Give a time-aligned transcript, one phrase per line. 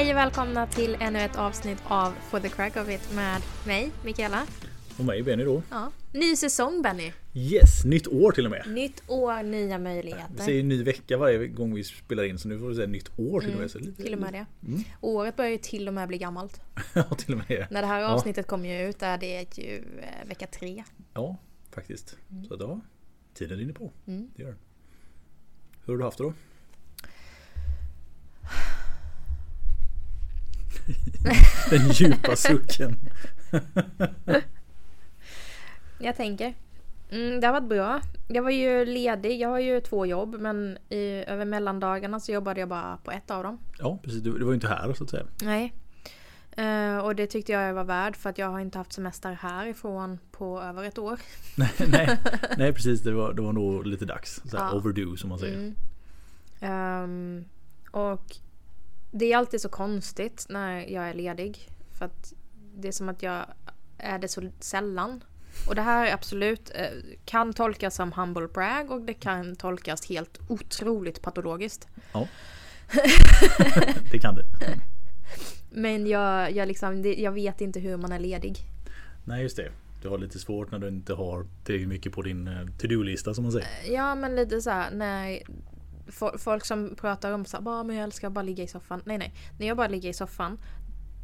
[0.00, 3.90] Hej och välkomna till ännu ett avsnitt av For the Crack of It med mig,
[4.04, 4.46] Mikaela.
[4.98, 5.62] Och mig Benny då.
[5.70, 5.92] Ja.
[6.12, 7.12] Ny säsong Benny!
[7.34, 8.64] Yes, nytt år till och med.
[8.68, 10.44] Nytt år, nya Vi möjligheter.
[10.44, 13.40] säger ny vecka varje gång vi spelar in så nu får vi säga nytt år
[13.40, 13.70] till och med.
[13.70, 14.46] Så lite, Mm, Till och med det.
[14.68, 14.82] Mm.
[15.00, 16.60] Året börjar ju till och med bli gammalt.
[16.94, 17.70] ja, till och med det.
[17.70, 18.08] När det här Ja.
[18.08, 20.84] avsnittet kommer ju ut är det ju eh, vecka tre.
[21.14, 21.36] Ja,
[21.70, 22.16] faktiskt.
[22.48, 22.80] Så att, ja,
[23.34, 23.92] tiden rinner på.
[24.06, 24.30] Mm.
[24.36, 24.58] Det gör den.
[25.84, 26.32] Hur har du haft det då?
[31.70, 32.96] Den djupa sucken.
[35.98, 36.54] Jag tänker.
[37.10, 38.00] Mm, det har varit bra.
[38.28, 39.40] Jag var ju ledig.
[39.40, 43.30] Jag har ju två jobb men i, över mellandagarna så jobbade jag bara på ett
[43.30, 43.58] av dem.
[43.78, 44.22] Ja, precis.
[44.22, 45.24] Du, du var ju inte här så att säga.
[45.42, 45.74] Nej.
[46.56, 50.18] Eh, och det tyckte jag var värd för att jag har inte haft semester härifrån
[50.30, 51.20] på över ett år.
[51.56, 52.18] Nej, nej,
[52.56, 53.00] nej precis.
[53.00, 54.42] Det var, det var nog lite dags.
[54.44, 54.72] Så här, Ja.
[54.72, 55.54] Overdue som man säger.
[55.58, 55.74] Mm.
[56.60, 57.44] Ehm,
[57.90, 58.36] och
[59.10, 61.68] det är alltid så konstigt när jag är ledig.
[61.98, 62.32] För att
[62.74, 63.46] det är som att jag
[63.98, 65.24] är det så sällan.
[65.68, 66.86] Och det här är absolut eh,
[67.24, 71.88] kan tolkas som humble brag och det kan tolkas helt otroligt patologiskt.
[72.12, 72.28] Ja.
[74.12, 74.44] det kan det.
[75.70, 78.56] Men jag, jag, liksom, jag vet inte hur man är ledig.
[79.24, 79.72] Nej just det.
[80.02, 83.44] Du har lite svårt när du inte har tillräckligt mycket på din eh, to-do-lista som
[83.44, 83.68] man säger.
[83.90, 85.42] Ja men lite så här när
[86.38, 89.02] folk som pratar om så här, bara men jag älskar att bara ligga i soffan.
[89.04, 90.58] Nej nej, när jag bara ligger i soffan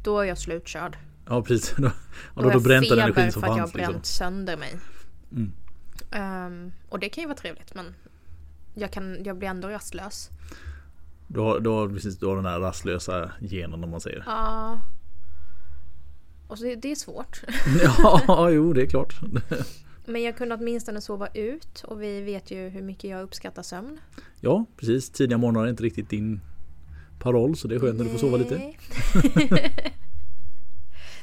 [0.03, 0.97] då är jag slutkörd.
[1.25, 1.75] Ja precis.
[1.77, 1.89] Då, Då
[2.33, 3.73] och då, då bränt den energin som för att jag har fanns.
[3.73, 4.03] bränt Liksom.
[4.03, 4.75] sönder mig.
[5.31, 5.51] Mm.
[6.11, 7.95] Ehm, och det kan ju vara trevligt men
[8.73, 10.29] jag, kan, jag blir ändå rastlös.
[11.27, 14.23] Du, har, du, har, precis, du har den här rastlösa genen om man säger.
[14.27, 14.81] Ja.
[16.47, 17.41] Och så det, det är svårt.
[18.27, 19.19] ja, jo det är klart.
[20.05, 23.99] Men jag kunde åtminstone sova ut och vi vet ju hur mycket jag uppskattar sömn.
[24.41, 25.09] Ja, precis.
[25.09, 26.41] Tidiga morgnar är inte riktigt din
[27.19, 28.73] paroll så det är skönt när du får sova lite.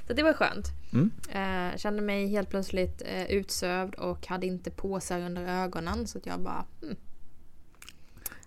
[0.07, 0.73] Så det var skönt.
[0.93, 1.11] Mm.
[1.29, 6.27] Eh, kände mig helt plötsligt eh, utsövd och hade inte påsar under ögonen så att
[6.27, 6.97] jag bara mm,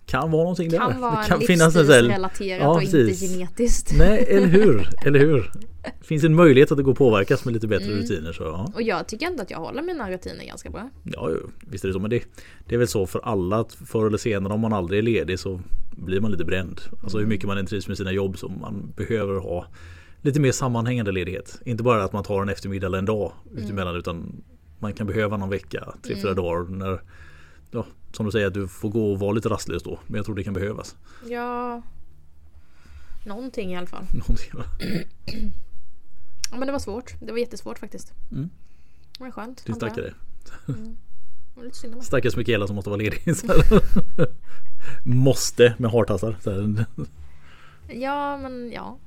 [0.08, 0.78] Kan vara någonting där.
[0.78, 3.22] kan vara det kan finnas en livsstilsrelaterat Ja, och precis.
[3.24, 3.94] inte genetiskt.
[3.98, 4.90] Nej, eller hur?
[5.06, 5.52] Eller hur?
[6.02, 7.98] Finns en möjlighet att det går att påverkas med lite bättre Mm.
[8.00, 8.72] rutiner så ja.
[8.76, 10.90] Och jag tycker ändå att jag håller mina rutiner ganska bra.
[11.04, 11.30] Ja,
[11.60, 12.00] visst är det så.
[12.00, 12.24] Men det,
[12.68, 15.40] det är väl så för alla att förr eller senare om man aldrig är ledig
[15.40, 16.82] så blir man lite bränd.
[17.04, 19.66] Alltså hur mycket man än trivs med sina jobb så man behöver ha
[20.22, 21.62] lite mer sammanhängande ledighet.
[21.66, 24.44] Inte bara att man tar en eftermiddag eller en dag utemellan utan
[24.80, 27.02] man kan behöva någon vecka, tre, fyra dagar när
[27.72, 30.00] Ja, som du säger att du får gå och vara lite rastlös då.
[30.08, 30.96] Men jag tror det kan behövas.
[31.26, 31.82] Ja...
[33.26, 34.06] Någonting i alla fall.
[34.14, 34.64] Någonting, va?
[36.52, 37.14] Ja, men det var svårt.
[37.22, 38.14] Det var jättesvårt faktiskt.
[38.32, 38.50] Mm.
[39.18, 39.66] Det var skönt.
[39.66, 40.14] Din stackare.
[40.66, 40.96] Mig.
[42.02, 43.22] Stackars Mikaela som måste vara ledig.
[45.06, 46.38] Måste med hartassar.
[47.88, 48.98] Ja, men ja.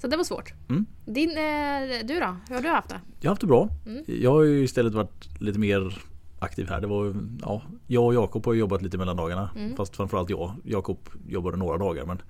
[0.00, 0.52] Så det var svårt.
[0.68, 0.86] Mm.
[1.04, 2.36] Din, eh, du då?
[2.48, 3.00] Hur har du haft det?
[3.20, 3.68] Jag har haft det bra.
[3.86, 4.04] Mm.
[4.06, 6.02] Jag har ju istället varit lite mer
[6.42, 6.80] aktiv här.
[6.80, 9.50] Det var, ja, jag och Jakob har jobbat lite mellan dagarna.
[9.56, 9.76] Mm.
[9.76, 10.52] Fast framförallt jag.
[10.64, 12.22] Jakob jobbade några dagar men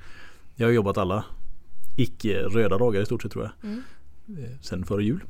[0.55, 1.25] jag har jobbat alla
[1.97, 3.71] icke röda dagar i stort sett tror jag.
[3.71, 3.83] Mm.
[4.29, 5.25] Eh, Sen före jul.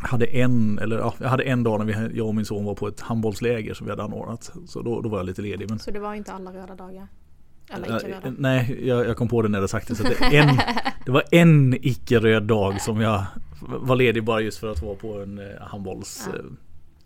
[0.00, 2.64] Jag hade en, eller ja, jag hade en dag när vi, jag och min son
[2.64, 4.52] var på ett handbollsläger som vi hade anordnat.
[4.66, 5.70] Så då, då var jag lite ledig.
[5.70, 7.08] Men, Så det var inte alla röda dagar?
[8.38, 9.94] Nej, jag, jag kom på det när jag sagt det.
[9.94, 10.56] Så det, en,
[11.04, 13.24] det var en icke-röd dag som jag
[13.60, 16.28] var ledig bara just för att vara på en eh, handbolls...
[16.32, 16.40] Ja.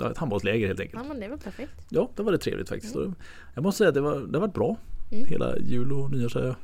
[0.00, 1.02] Ett handbollsläger helt enkelt.
[1.02, 1.72] Ja, men det var perfekt.
[1.88, 2.96] Ja, det var det trevligt faktiskt.
[2.96, 3.08] Och
[3.54, 4.76] Jag måste säga att det, var, det har varit bra.
[5.12, 5.24] Mm.
[5.28, 6.54] Hela jul och nyår så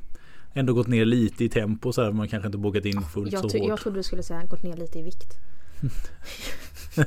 [0.54, 2.12] ändå gått ner lite i tempo så här.
[2.12, 3.68] Man kanske inte bokat in fullt Jag, så hårt.
[3.68, 5.34] jag trodde du skulle säga gått ner lite i vikt.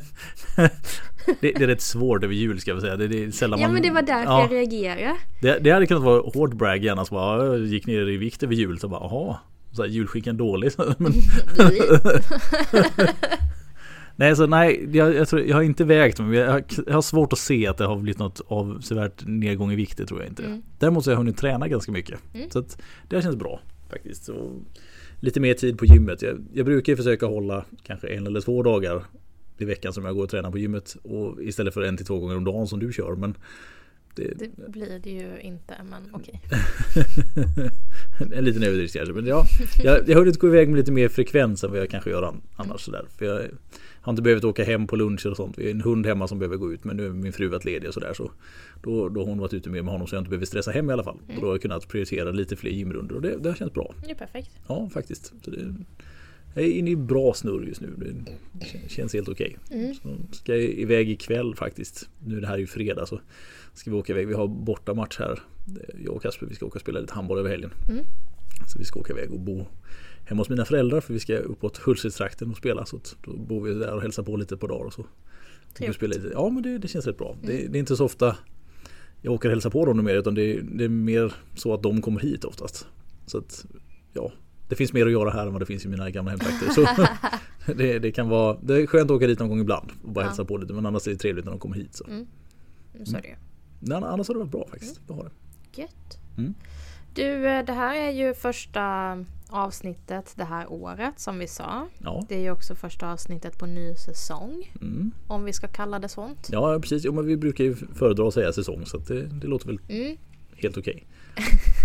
[1.41, 2.97] Det, det är rätt svårt över jul ska jag säga.
[2.97, 3.73] Det, det är sällan Ja man...
[3.73, 5.15] men det var därför ja, jag reagerade.
[5.41, 8.53] det, det hade kunnat vara hårt brag annars bara jag gick ner i vikt över
[8.53, 9.37] jul så bara jaha.
[9.71, 10.71] Så här, julskinkan dålig.
[10.97, 11.13] Men,
[14.19, 17.01] nej så nej jag, jag, tror, jag har inte vägt men jag har, jag har
[17.01, 19.97] svårt att se att det har blivit något avsevärt nedgång i vikt.
[19.97, 20.43] Det tror jag inte.
[20.43, 20.61] Mm.
[20.79, 22.19] Däremot så har jag hunnit träna ganska mycket.
[22.33, 22.49] Mm.
[22.49, 24.25] Så att det har känts bra faktiskt.
[24.25, 24.51] Så
[25.19, 26.21] lite mer tid på gymmet.
[26.21, 29.03] Jag, jag brukar försöka hålla kanske en eller två dagar
[29.57, 30.95] i veckan som jag går och tränar på gymmet.
[31.03, 33.15] Och istället för en till två gånger om dagen som du kör.
[33.15, 33.35] Men
[34.15, 36.41] det, Det blir det ju inte men okej.
[38.35, 39.13] en liten överdrift kanske.
[39.13, 39.45] Men ja,
[39.83, 42.23] jag, jag har hunnit gå iväg med lite mer frekvens än vad jag kanske gör
[42.23, 42.81] an, annars.
[42.81, 43.05] Sådär.
[43.17, 43.41] För jag
[44.09, 45.57] har inte behövt åka hem på luncher och sånt.
[45.57, 46.83] Vi har en hund hemma som behöver gå ut.
[46.83, 48.13] Men nu är min fru varit ledig och sådär.
[48.13, 48.31] Så
[48.83, 50.89] då, då har hon varit ute mer med honom så jag inte behöver stressa hem
[50.89, 51.17] i alla fall.
[51.27, 53.15] Och då har jag kunnat prioritera lite fler gymrundor.
[53.15, 53.93] Och det, det har känts bra.
[54.05, 54.51] Det är perfekt.
[54.67, 55.33] Ja, faktiskt.
[55.41, 55.75] Så det,
[56.53, 57.89] jag är inne i bra snurr just nu.
[58.53, 59.57] Det känns helt okej.
[59.71, 59.93] Mm.
[59.93, 62.09] Så ska jag iväg ikväll faktiskt.
[62.25, 63.19] Nu det här är ju fredag så
[63.73, 64.27] ska vi åka iväg.
[64.27, 65.39] Vi har bortamatch här.
[66.05, 67.71] Jag och Kasper vi ska åka och spela lite handboll över helgen.
[67.89, 68.05] Mm.
[68.67, 69.65] Så vi ska åka iväg och bo
[70.25, 72.85] hemma hos mina föräldrar för vi ska uppåt Hultsfredstrakten och spela.
[72.85, 75.05] Så då bor vi där och hälsar på lite på dagar och så.
[75.73, 75.95] Trevligt.
[75.97, 76.29] spela lite.
[76.33, 77.35] Ja men det, det känns rätt bra.
[77.41, 78.35] Det, det är inte så ofta
[79.21, 81.83] jag åker och hälsar på dem nu mer utan det, det är mer så att
[81.83, 82.87] de kommer hit oftast.
[83.25, 83.65] Så att
[84.13, 84.31] ja,
[84.69, 86.69] det finns mer att göra här än vad det finns i mina gamla hemtrakter.
[86.69, 86.87] Så
[87.73, 90.21] det, det kan vara, det är skönt att åka dit någon gång ibland och bara
[90.25, 90.27] Ja.
[90.27, 91.95] hälsa på lite men annars är det trevligt när de kommer hit.
[91.95, 92.05] Så.
[92.07, 92.27] Mm.
[93.03, 93.35] Så är det ju.
[93.79, 95.01] Nej, annars har det varit bra faktiskt.
[95.07, 95.31] Det har det.
[95.81, 96.19] Gött.
[96.37, 96.53] Mm.
[97.13, 99.17] Du, eh, det här är ju första
[99.49, 101.87] avsnittet det här året som vi sa.
[101.97, 104.71] Ja, Det är ju också första avsnittet på ny säsong.
[104.81, 105.11] mm.
[105.27, 106.49] Om vi ska kalla det sånt.
[106.51, 107.05] ja precis.
[107.05, 110.17] Jo, men vi brukar ju föredra att säga säsong så det, det låter väl Mm.
[110.55, 111.07] helt okej.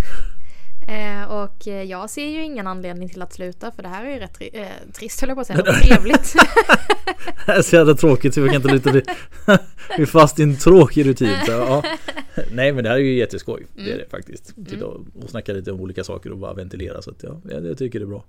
[0.89, 4.11] Eh, och eh, jag ser ju ingen anledning till att sluta för det här är
[4.13, 5.63] ju rätt tri- eh, trist höll jag på att säga.
[5.83, 6.35] Trevligt.
[7.47, 9.03] Det är så jävla tråkigt så vi kan inte lite bli,
[9.97, 11.37] bli fast i en tråkig rutin.
[11.47, 11.83] Så, ja.
[12.53, 13.67] Nej men det här är ju jätteskoj.
[13.75, 14.55] Det är det faktiskt.
[14.69, 17.03] Titta och, snacka lite om olika saker och bara ventilera.
[17.03, 18.25] Så att, ja, jag, tycker det är bra.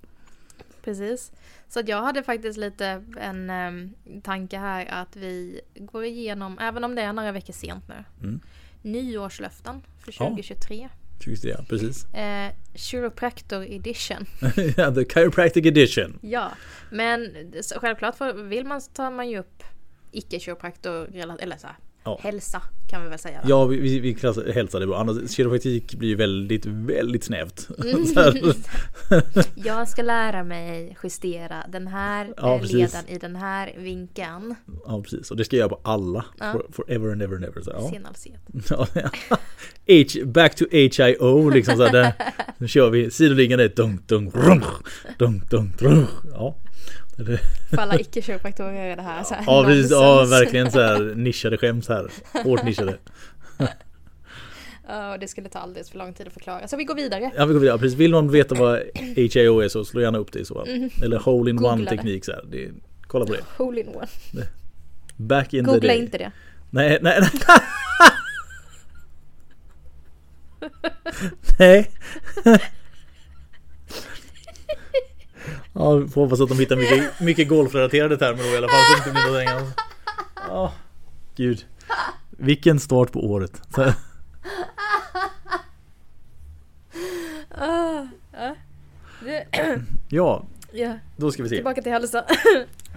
[0.84, 1.32] Precis.
[1.68, 6.84] Så att jag hade faktiskt lite en em, tanke här att vi går igenom, även
[6.84, 8.40] om det är några veckor sent nu, Mm.
[8.82, 10.36] nyårslöften för Ja.
[11.18, 11.56] 2023.
[11.56, 12.14] 23, precis.
[12.14, 14.26] Eh, Chiropractor edition.
[14.76, 16.18] Ja, The chiropractic edition.
[16.22, 16.52] Ja,
[16.90, 17.34] men
[17.80, 19.62] självklart vill man så tar man ju upp
[20.12, 22.18] icke chiropractor eller så här, Ja.
[22.22, 23.40] hälsa kan vi väl säga.
[23.42, 23.50] då.
[23.50, 24.98] Ja, vi, vi, vi klassar hälsa det bra.
[24.98, 27.68] Annars kiropraktik blir ju väldigt, väldigt snävt.
[27.84, 28.04] Mm.
[29.54, 34.54] Jag ska lära mig justera den här Ja, eh, leden i den här vinkeln.
[34.86, 35.30] Ja, precis.
[35.30, 36.24] Och det ska jag göra på alla.
[36.38, 36.52] Ja.
[36.52, 37.62] For, forever and ever and ever.
[37.62, 38.86] Så, ja.
[39.88, 42.12] H, back to HIO liksom så här, där,
[42.58, 44.64] Nu kör vi sidoliggande dunk dunk rum,
[45.18, 46.06] dunk dunk rum.
[46.32, 46.56] Ja.
[47.70, 51.14] För alla icke kiropraktorer är det här så här ja, precis, ja verkligen så här
[51.14, 52.10] nischade skämt här.
[52.44, 52.96] Hårt nischade.
[55.12, 56.68] Och det skulle ta alldeles för lång tid att förklara.
[56.68, 57.30] Så vi går vidare.
[57.36, 57.78] Ja, vi går vidare.
[57.78, 57.98] Precis.
[57.98, 60.90] Vill någon veta vad HIO är så slå gärna upp det i så fall.
[61.02, 61.90] Eller hole in Googla one det.
[61.90, 62.44] teknik så här.
[62.50, 62.70] Det,
[63.06, 63.40] kolla på det.
[63.56, 64.06] Hole in one.
[65.16, 65.98] Back in the Googla day.
[65.98, 66.32] inte det.
[66.70, 67.30] Nej, nej, nej.
[72.44, 72.60] nej.
[75.78, 78.80] Ja, vi får hoppas att de hittar mycket, mycket golfrelaterade termer då i alla fall.
[79.02, 79.74] Så inte blir något.
[80.48, 80.72] Ja,
[81.36, 81.66] gud.
[82.30, 83.62] Vilken start på året.
[83.74, 83.92] Så,
[87.58, 88.06] Ah,
[90.08, 90.44] ja.
[91.16, 91.54] Då ska vi se.
[91.54, 92.24] tillbaka till hälsa.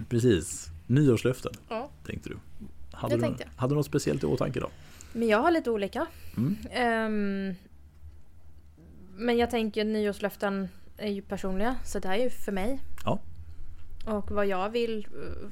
[0.09, 0.67] Precis.
[0.87, 1.89] Nyårslöften Ja.
[2.05, 2.37] tänkte du.
[2.91, 3.61] Hade, Det du, tänkte jag.
[3.61, 4.69] hade du något speciellt i åtanke då?
[5.13, 6.05] Men jag har lite olika.
[6.37, 6.57] Mm.
[6.71, 7.55] Ehm,
[9.15, 10.69] men jag tänker nyårslöften
[10.99, 11.75] är ju personliga.
[11.83, 12.79] Så det här är ju för mig.
[13.05, 13.19] Ja.
[14.05, 15.49] Och vad jag vill eh,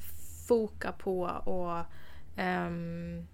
[0.47, 1.85] foka på och
[2.41, 3.27] ehm,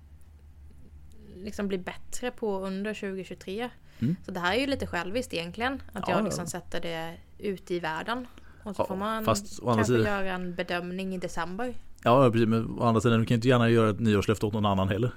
[1.36, 3.70] liksom bli bättre på under 2023.
[4.00, 4.16] Mm.
[4.26, 5.74] Så det här är ju lite själviskt egentligen.
[5.94, 6.26] Att Ja, jag ja.
[6.26, 8.28] liksom sätter det ute i världen.
[8.64, 11.74] Och så Ja, får man fast kanske sidan- göra en bedömning i december.
[12.04, 14.54] Ja precis men å andra sidan du kan ju inte gärna göra ett nyårslöfte åt
[14.54, 15.12] någon annan heller.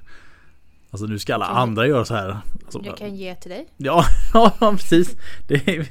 [0.91, 2.39] Alltså nu ska alla andra göra så här.
[2.65, 3.69] Alltså, Jag kan ge till dig.
[3.77, 4.05] Ja,
[4.35, 5.17] ja precis.
[5.49, 5.87] Det är,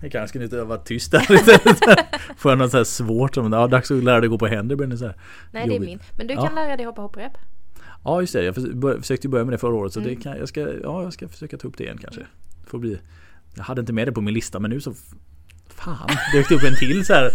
[0.00, 1.78] jag kanske skulle inte vara tyst där istället.
[2.36, 4.76] Får jag något så här svårt som ja, dags att lära dig gå på händer.
[4.76, 5.14] blir det så här.
[5.50, 5.88] Nej det är Jobbigt.
[5.88, 5.98] min.
[6.18, 6.46] Men du Ja.
[6.46, 7.32] kan lära dig hoppa hopprep.
[8.04, 8.54] Ja just det, jag
[9.00, 10.14] försökte börja med det förra året så Mm.
[10.14, 12.20] det kan, jag, ska, ja, jag ska försöka ta upp det igen kanske.
[12.66, 12.98] Får bli,
[13.54, 14.94] jag hade inte med det på min lista men nu så
[15.68, 17.30] Fan, dök upp en till så här.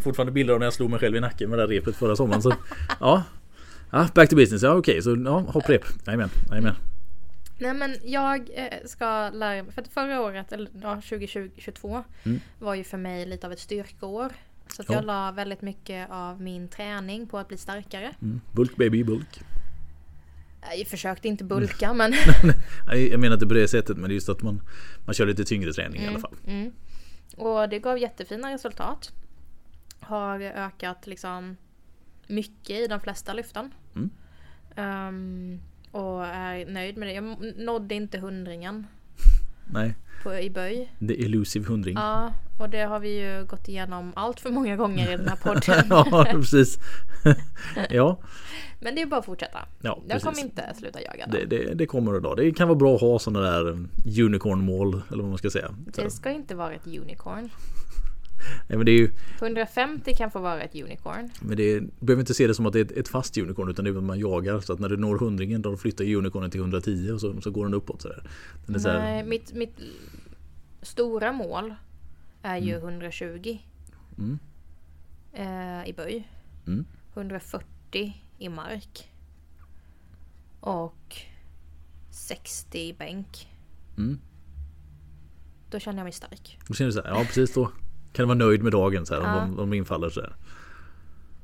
[0.00, 2.16] Fortfarande bilder av när jag slog mig själv i nacken med det där repet förra
[2.16, 2.42] sommaren.
[2.42, 2.54] Så,
[3.00, 3.22] ja.
[3.90, 4.62] ja, back to business.
[4.62, 5.82] Ja okej, så ja, hopprep.
[6.06, 6.74] Jajamän, jajamän.
[7.58, 12.40] Nej men jag eh, ska lära mig, för att förra året, eller ja, 2022 Mm.
[12.58, 14.32] var ju för mig lite av ett styrkeår.
[14.68, 14.94] Så att Ja.
[14.94, 18.14] jag la väldigt mycket av min träning på att bli starkare.
[18.22, 18.40] Mm.
[18.52, 19.40] Bulk baby, bulk.
[20.78, 22.14] Jag försökte inte bulka men...
[22.86, 24.60] Nej, Jag menar inte på det sättet men det är just att man,
[25.06, 26.34] man kör lite tyngre träning i alla fall.
[26.46, 26.72] Mm.
[27.36, 29.12] Och det gav jättefina resultat.
[30.00, 31.56] Har ökat liksom
[32.26, 33.74] mycket i de flesta lyften.
[33.94, 34.10] Mm.
[35.94, 37.12] Och är nöjd med det.
[37.12, 38.86] Jag nådde inte hundringen
[39.66, 40.92] Nej, på, i böj.
[41.08, 41.94] the elusive hundring.
[41.94, 45.36] Ja, och det har vi ju gått igenom allt för många gånger i den här
[45.36, 45.86] podden.
[46.10, 46.78] ja, precis.
[47.90, 48.18] ja,
[48.80, 49.58] Men det är bara att fortsätta.
[49.80, 51.26] ja Jag kommer inte sluta jaga.
[51.26, 52.36] Det, det, det kommer idag.
[52.36, 53.86] Det kan vara bra att ha sådana där
[54.22, 55.74] unicorn-mål eller vad man ska säga.
[55.86, 57.50] Det ska inte vara ett unicorn.
[58.68, 61.30] Nej, men det är ju, 150 kan få vara ett unicorn.
[61.40, 63.38] men det är, du behöver inte se det som att det är ett, ett fast
[63.38, 64.60] unicorn utan det är att man jagar.
[64.60, 67.64] Så att när du når hundringen då flyttar unicornen till 110 och så, så går
[67.64, 68.02] den uppåt.
[68.02, 68.22] Så där.
[68.66, 69.74] Den så här, Nej, mitt, mitt
[70.82, 71.74] stora mål
[72.42, 73.58] är ju 120
[74.18, 74.38] Mm.
[75.32, 76.28] eh, i böj.
[76.66, 76.84] Mm.
[77.14, 79.10] 140 i mark.
[80.60, 81.16] Och
[82.10, 83.48] 60 i bänk.
[83.98, 84.18] Mm.
[85.70, 86.58] då känner jag mig stark.
[86.68, 87.70] Då känner du så här, ja precis då
[88.14, 89.42] kan vara nöjd med dagen så här, Ja.
[89.42, 90.36] om, de, om de infaller så här.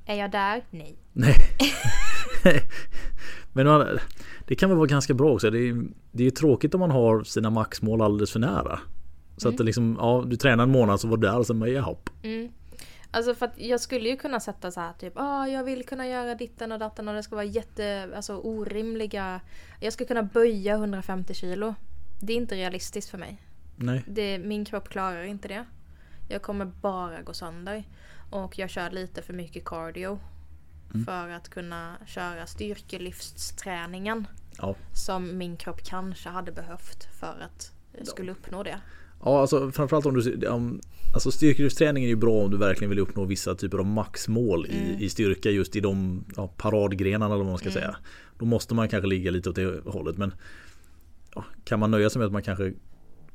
[0.06, 0.64] Är jag där?
[0.70, 0.96] Nej.
[1.12, 1.34] Nej.
[3.52, 3.98] Men
[4.46, 5.50] det kan väl vara ganska bra också.
[5.50, 8.78] Det är, det är tråkigt om man har sina maxmål alldeles för nära.
[9.36, 11.60] Så att det liksom, ja du tränar en månad så var du där och sen
[11.60, 11.96] bara jaha.
[12.22, 12.52] Mm.
[13.10, 16.06] Alltså för att jag skulle ju kunna sätta så här typ, ah, jag vill kunna
[16.06, 19.40] göra ditten och datten och det ska vara jätte, alltså orimliga.
[19.80, 21.74] Jag ska kunna böja 150 kilo.
[22.20, 23.42] Det är inte realistiskt för mig.
[23.76, 24.04] Nej.
[24.06, 25.64] Det, min kropp klarar inte det.
[26.30, 27.84] Jag kommer bara gå sönder.
[28.30, 30.18] Och jag kör lite för mycket cardio.
[31.06, 34.26] För att kunna köra styrkelyftsträningen.
[34.58, 34.76] Ja.
[34.94, 38.80] Som min kropp kanske hade behövt för att jag skulle uppnå det.
[39.24, 40.80] Ja alltså framförallt om du om,
[41.14, 45.04] Alltså styrkelyftsträning är ju bra om du verkligen vill uppnå vissa typer av maxmål i,
[45.04, 47.96] i styrka just i de ja, paradgrenarna eller vad man ska säga.
[48.38, 50.34] Då måste man kanske ligga lite åt det hållet men
[51.34, 52.72] ja, Kan man nöja sig med att man kanske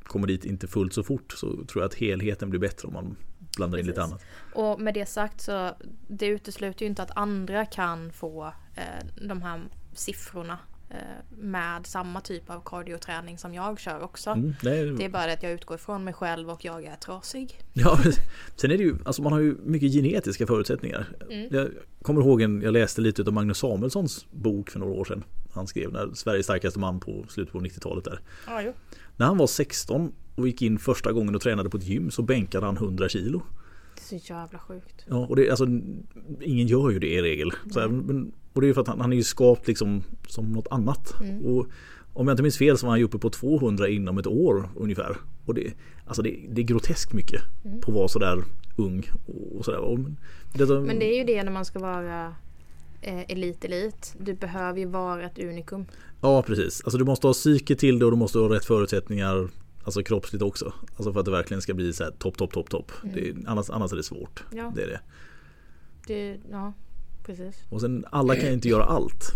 [0.08, 3.16] kommer dit inte fullt så fort så tror jag att helheten blir bättre om man
[3.58, 4.12] blandar in lite Precis.
[4.12, 4.26] annat.
[4.54, 5.72] Och med det sagt så
[6.08, 8.46] det utesluter ju inte att andra kan få
[8.76, 9.62] eh, de här
[9.94, 10.58] siffrorna
[10.90, 10.98] eh,
[11.38, 14.30] med samma typ av kardioträning som jag kör också.
[14.30, 16.96] Mm, det är, Det är bara att jag utgår ifrån mig själv och jag är
[16.96, 17.60] trasig.
[17.74, 18.00] Ja,
[18.56, 21.08] sen är det ju, alltså man har ju mycket genetiska förutsättningar.
[21.30, 21.48] Mm.
[21.52, 21.70] Jag
[22.02, 25.24] kommer ihåg en, jag läste lite av Magnus Samuelssons bok för några år sedan.
[25.56, 28.20] Han skrev när Sveriges starkaste man på slutet på 90-talet där.
[28.48, 28.74] Ja, jo.
[29.18, 32.22] När han var 16 och gick in första gången och tränade på ett gym så
[32.22, 33.42] bänkade han 100 kilo.
[33.96, 35.06] Det är så jävla sjukt.
[35.06, 35.66] Ja, och det, alltså,
[36.42, 37.52] ingen gör ju det i regel.
[37.72, 40.04] Så här, men, och det är ju för att han, han är ju skapt liksom
[40.28, 41.14] som något annat.
[41.46, 41.68] Och
[42.14, 44.70] om jag inte minns fel så var han ju uppe på 200 inom ett år
[44.76, 45.18] ungefär.
[45.46, 45.74] Och det,
[46.06, 47.42] alltså det, det är groteskt mycket
[47.82, 48.44] på att vara sådär
[48.76, 49.10] ung.
[49.28, 49.80] Och, och sådär.
[49.80, 50.00] Och,
[50.54, 52.36] det, Men det är ju det när man ska vara
[53.10, 54.16] elit-elit.
[54.20, 55.86] Du behöver ju vara ett unikum.
[56.22, 56.82] Ja precis.
[56.84, 59.50] Alltså du måste ha psyke till det och du måste ha rätt förutsättningar.
[59.84, 60.74] Alltså kroppsligt också.
[60.96, 62.92] Alltså för att det verkligen ska bli så här topp, topp, topp, topp.
[63.16, 64.44] Är- Annars, annars är det svårt.
[64.52, 64.72] Ja.
[64.76, 65.00] Det är det.
[66.08, 66.74] Det, ja,
[67.26, 67.56] precis.
[67.70, 69.32] Och sen alla kan ju inte göra allt.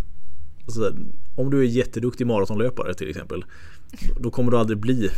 [0.66, 0.94] Alltså,
[1.36, 3.46] om du är jätteduktig maratonlöpare till exempel.
[4.20, 5.10] Då kommer du aldrig bli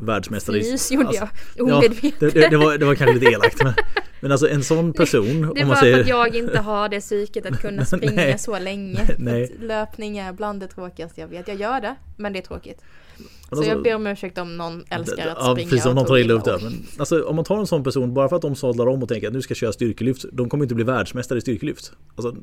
[0.00, 0.60] världsmästare.
[0.60, 1.68] Fys gjorde alltså, jag.
[1.68, 2.20] Ja, Omedvetet.
[2.20, 3.62] det, det, det, var, det var kanske lite elakt.
[3.62, 3.74] Men,
[4.20, 5.52] men alltså en sån person.
[5.54, 8.38] Det är bara säger, för att jag inte har det psyket att kunna springa Nej.
[8.38, 9.08] så länge.
[9.18, 9.56] Nej.
[9.60, 11.48] Löpning är bland det tråkigaste jag vet.
[11.48, 12.80] Jag gör det, men det är tråkigt.
[13.18, 13.24] Så
[13.56, 16.18] alltså- jag ber om ursäkt om någon älskar att Ja springa precis om någon tar
[16.18, 16.58] illa upp det.
[16.62, 19.08] Men, alltså, om man tar en sån person bara för att de sadlar om och
[19.08, 20.24] tänker att nu ska jag köra styrkelyft.
[20.32, 21.92] De kommer inte bli världsmästare i styrkelyft.
[22.16, 22.36] Alltså,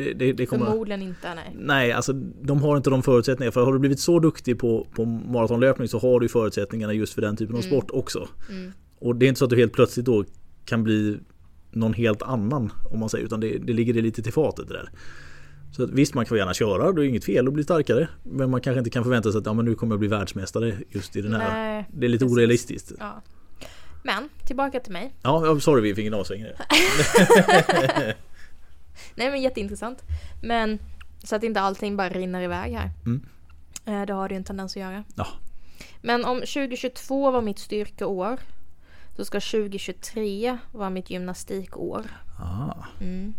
[0.00, 0.66] det, det, det kommer...
[0.66, 1.56] Förmodligen inte, nej.
[1.58, 3.52] Nej, alltså de har inte de förutsättningarna.
[3.52, 7.22] För har du blivit så duktig på, på maratonlöpning så har du förutsättningarna just för
[7.22, 8.28] den typen av sport också.
[8.50, 8.72] Mm.
[8.98, 10.24] Och det är inte så att du helt plötsligt då
[10.64, 11.18] kan bli
[11.72, 14.74] någon helt annan om man säger utan det, det ligger det lite till fatet det
[14.74, 14.90] där.
[15.72, 18.08] Så att, visst man kan gärna köra, det är inget fel att bli starkare.
[18.22, 20.74] Men man kanske inte kan förvänta sig att ja, men nu kommer jag bli världsmästare
[20.88, 21.52] just i den här.
[21.52, 22.36] Nej, Det är lite precis.
[22.36, 22.92] orealistiskt.
[22.98, 23.22] Ja.
[24.02, 25.14] Men, tillbaka till mig.
[25.22, 26.56] Ja, sorry vi fick en avsväng där.
[29.14, 30.02] Nej men jätteintressant.
[30.42, 30.78] Men
[31.24, 32.90] så att inte allting bara rinner iväg här.
[33.06, 33.26] Mm.
[33.84, 35.04] Eh, Det har det ju en tendens att göra.
[35.14, 35.26] Ja.
[36.00, 38.38] Men om 2022 var mitt styrkeår
[39.16, 42.06] så ska 2023 vara mitt gymnastikår.
[42.38, 43.34] Ah, Mm.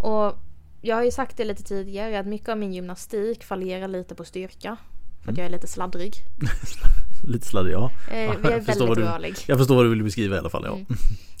[0.00, 0.38] Och
[0.80, 4.24] jag har ju sagt det lite tidigare att mycket av min gymnastik fallerar lite på
[4.24, 4.76] styrka.
[5.24, 6.14] För att jag är lite sladdrig.
[7.22, 7.90] lite sladdig ja.
[8.10, 9.34] Eh, Ja, jag är jag förstår väldigt vad du- rörlig.
[9.46, 10.62] Jag förstår vad du vill beskriva i alla fall.
[10.66, 10.72] Ja.
[10.72, 10.86] Mm.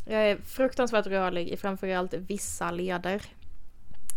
[0.06, 3.22] Jag är fruktansvärt rörlig i framförallt vissa leder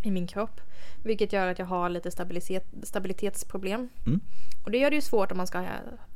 [0.03, 0.61] i min kropp.
[1.03, 3.89] Vilket gör att jag har lite stabilitet, stabilitetsproblem.
[4.05, 4.19] Mm.
[4.65, 5.63] Och det gör det ju svårt om man ska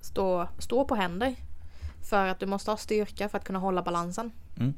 [0.02, 1.36] stå, stå på händer.
[2.10, 4.32] För att du måste ha styrka för att kunna hålla balansen.
[4.60, 4.74] Mm.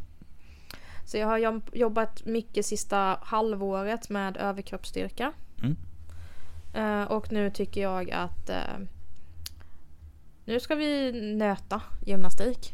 [1.06, 5.32] Så jag har jobb- jobbat mycket sista halvåret med överkroppsstyrka.
[5.64, 5.76] Mm.
[6.74, 8.56] Eh, och nu tycker jag att eh,
[10.50, 12.74] nu ska vi nöta gymnastik.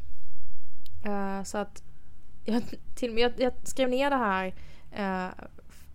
[1.06, 1.84] Eh, så att
[2.46, 2.64] jag,
[2.96, 4.54] till, jag, jag skrev ner det här
[5.70, 5.86] f-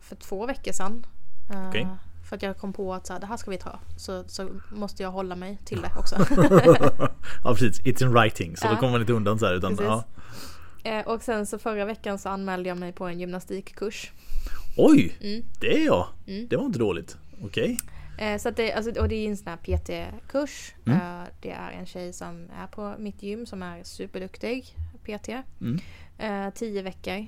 [0.00, 1.06] för två veckor sedan.
[1.52, 1.86] Eh, Okej.
[2.28, 3.78] För att jag kom på att så här, det här ska vi ta.
[3.96, 6.16] Så, så måste jag hålla mig till det också.
[7.44, 8.56] ja precis, it's in writing.
[8.56, 9.54] Så då kommer man inte undan så här.
[9.54, 10.04] Utan, ja.
[11.06, 14.10] Och sen så förra veckan så anmälde jag mig på en gymnastikkurs.
[14.76, 15.44] Oj, Mm.
[15.60, 16.06] det är jag.
[16.26, 16.48] Mm.
[16.48, 17.16] Det var inte dåligt.
[17.44, 17.78] Okej.
[18.20, 20.74] Eh, så att det, alltså, och det är en sån här PT-kurs.
[20.86, 20.98] Mm.
[21.00, 25.28] Eh, det är en tjej som är på mitt gym som är superduktig PT.
[25.60, 25.78] Mm.
[26.18, 27.26] Eh, tio veckor.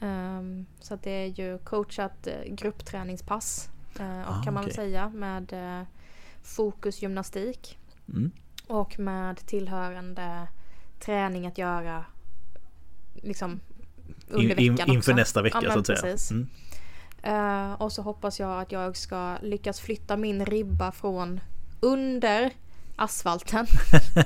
[0.00, 3.68] Ehm, så att det är ju coachat eh, gruppträningspass.
[4.00, 4.74] eh, och Ah, kan man okej.
[4.74, 5.86] säga med eh,
[6.42, 7.78] fokus gymnastik.
[8.08, 8.30] Mm.
[8.66, 10.48] Och med tillhörande
[11.00, 12.04] träning att göra
[13.14, 13.60] liksom
[14.28, 15.12] under In, veckan inför också.
[15.20, 16.16] nästa vecka Ja, så att säga.
[16.30, 16.48] Mm.
[17.26, 21.40] Eh, och så hoppas jag att jag ska lyckas flytta min ribba från
[21.80, 22.50] under
[22.96, 23.66] asfalten.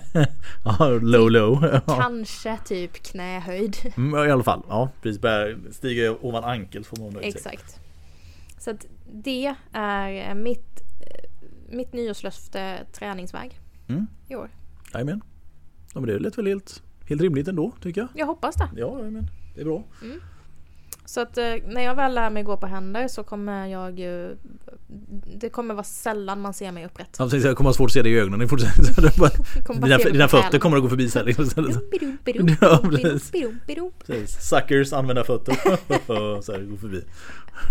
[0.65, 1.81] ja, low low.
[1.87, 3.77] Kanske typ knähöjd.
[3.97, 5.21] Mm, I alla fall, ja precis.
[5.21, 7.81] Börjar stiga ovan ankel får man Exakt.
[8.59, 10.83] Så att det är mitt,
[11.69, 14.07] mitt nyårslöfte träningsväg mm.
[14.29, 14.51] i år.
[14.95, 15.23] Jajamän.
[15.95, 18.09] Ja men det lät väl helt, helt rimligt ändå tycker jag.
[18.15, 18.69] Jag hoppas det.
[18.77, 19.85] Ja, men det är bra.
[20.03, 20.21] Mm.
[21.11, 24.37] Så att eh, när jag väl lär mig gå på händer så kommer jag ju
[25.37, 27.17] Det kommer vara sällan man ser mig upprätt.
[27.19, 28.95] Ja, precis, jag kommer ha svårt att se dig i ögonen i fortsättningen.
[29.83, 31.81] dina dina fötter kommer att gå förbi så här liksom.
[32.61, 32.81] ja,
[34.07, 34.49] precis.
[34.49, 35.55] Suckers använda fötter.
[36.43, 37.05] så här, gå förbi.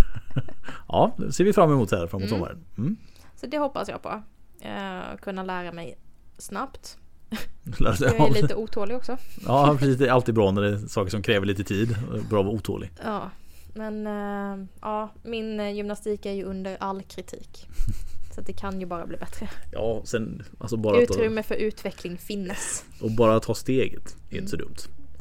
[0.87, 2.29] ja, det ser vi fram emot här framåt mm.
[2.29, 2.65] sommaren.
[2.77, 2.97] Mm.
[3.35, 4.09] Så det hoppas jag på.
[4.09, 5.97] Uh, kunna lära mig
[6.37, 6.97] snabbt.
[7.79, 9.17] jag är lite otålig också.
[9.45, 11.97] Ja precis, det är alltid bra när det är saker som kräver lite tid.
[12.29, 12.91] Bra att vara otålig.
[13.03, 13.29] Ja,
[13.73, 17.67] men uh, ja, min eh, gymnastik är ju under all kritik.
[18.35, 19.49] Så det kan ju bara bli bättre.
[19.71, 22.85] Ja, sen alltså bara Utrymme att, för utveckling finnes.
[23.01, 24.43] Och bara att ta steget är mm.
[24.43, 24.75] inte så dumt.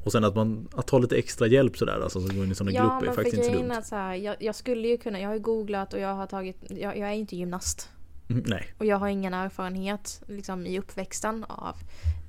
[0.04, 2.54] Och sen att man att ta lite extra hjälp sådär, alltså som går in i
[2.54, 3.82] sådana ja, grupper är faktiskt inte så dumt.
[3.84, 6.56] Så här, jag, jag, skulle ju kunna, jag har ju googlat och jag har tagit,
[6.68, 7.90] jag, jag är inte gymnast.
[8.30, 8.74] Mm, nej.
[8.78, 11.76] Och jag har ingen erfarenhet liksom, i uppväxten av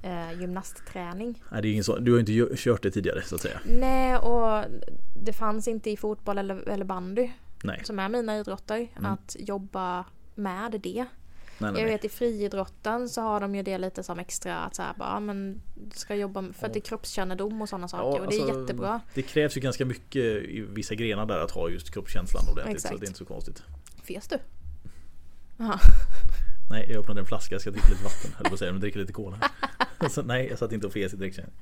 [0.03, 1.44] eh, gymnastträning.
[1.51, 3.60] Nej, det är ingen så, du har inte kört det tidigare så att säga.
[3.65, 4.65] Nej, och
[5.24, 7.29] det fanns inte i fotboll eller, eller bandy.
[7.63, 7.82] Nej.
[7.84, 8.88] Som är mina idrotter.
[8.98, 9.12] Mm.
[9.12, 11.06] Att jobba med det.
[11.62, 14.75] Nej, nej, jag vet i friidrotten så har de ju det lite som extra att
[14.75, 15.62] så här, bara, men
[15.94, 18.60] ska jobba för att det är kroppskännedom och sådana saker ja, och det är alltså,
[18.60, 19.01] jättebra.
[19.13, 22.94] Det krävs ju ganska mycket i vissa grenar där att ha just kroppskänslan ordentligt Exakt.
[22.94, 23.63] så det är inte så konstigt.
[24.03, 24.38] Fes du?
[25.60, 25.80] Aha.
[26.70, 28.32] Nej, jag öppnade en flaska, jag ska dricka lite vatten.
[28.38, 29.51] Höll på att säga, men dricka lite cola.
[30.10, 31.54] Så, nej, jag satt inte och fes i drickkännaren.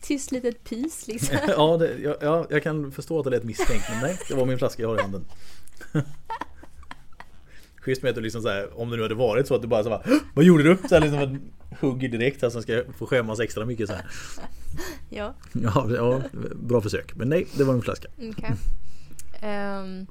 [0.00, 1.36] Tyst litet pys liksom.
[1.48, 3.84] ja, det, ja, ja, jag kan förstå att det lät misstänkt.
[3.90, 5.24] Men nej, det var min flaska jag har i handen.
[7.76, 9.68] Schysst med att du liksom så här, om det nu hade varit så att du
[9.68, 10.76] bara så här, Vad gjorde du?
[10.88, 14.06] Så här liksom en hugg direkt här som ska få skämmas extra mycket så här.
[15.08, 15.34] Ja.
[15.52, 15.90] ja.
[15.96, 16.22] Ja,
[16.54, 17.16] bra försök.
[17.16, 18.08] Men nej, det var en flaska.
[18.16, 18.50] Okay.
[18.50, 18.58] Um,
[19.42, 20.06] ehm,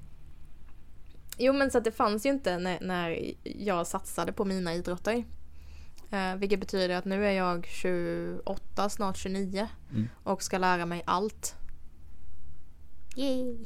[1.38, 5.26] jo men så att det fanns ju inte när, när jag satsade på mina idrotter.
[6.14, 10.10] Uh, vilket betyder att nu är jag 28, snart 29 mm.
[10.24, 11.56] och ska lära mig allt.
[13.16, 13.58] Yay!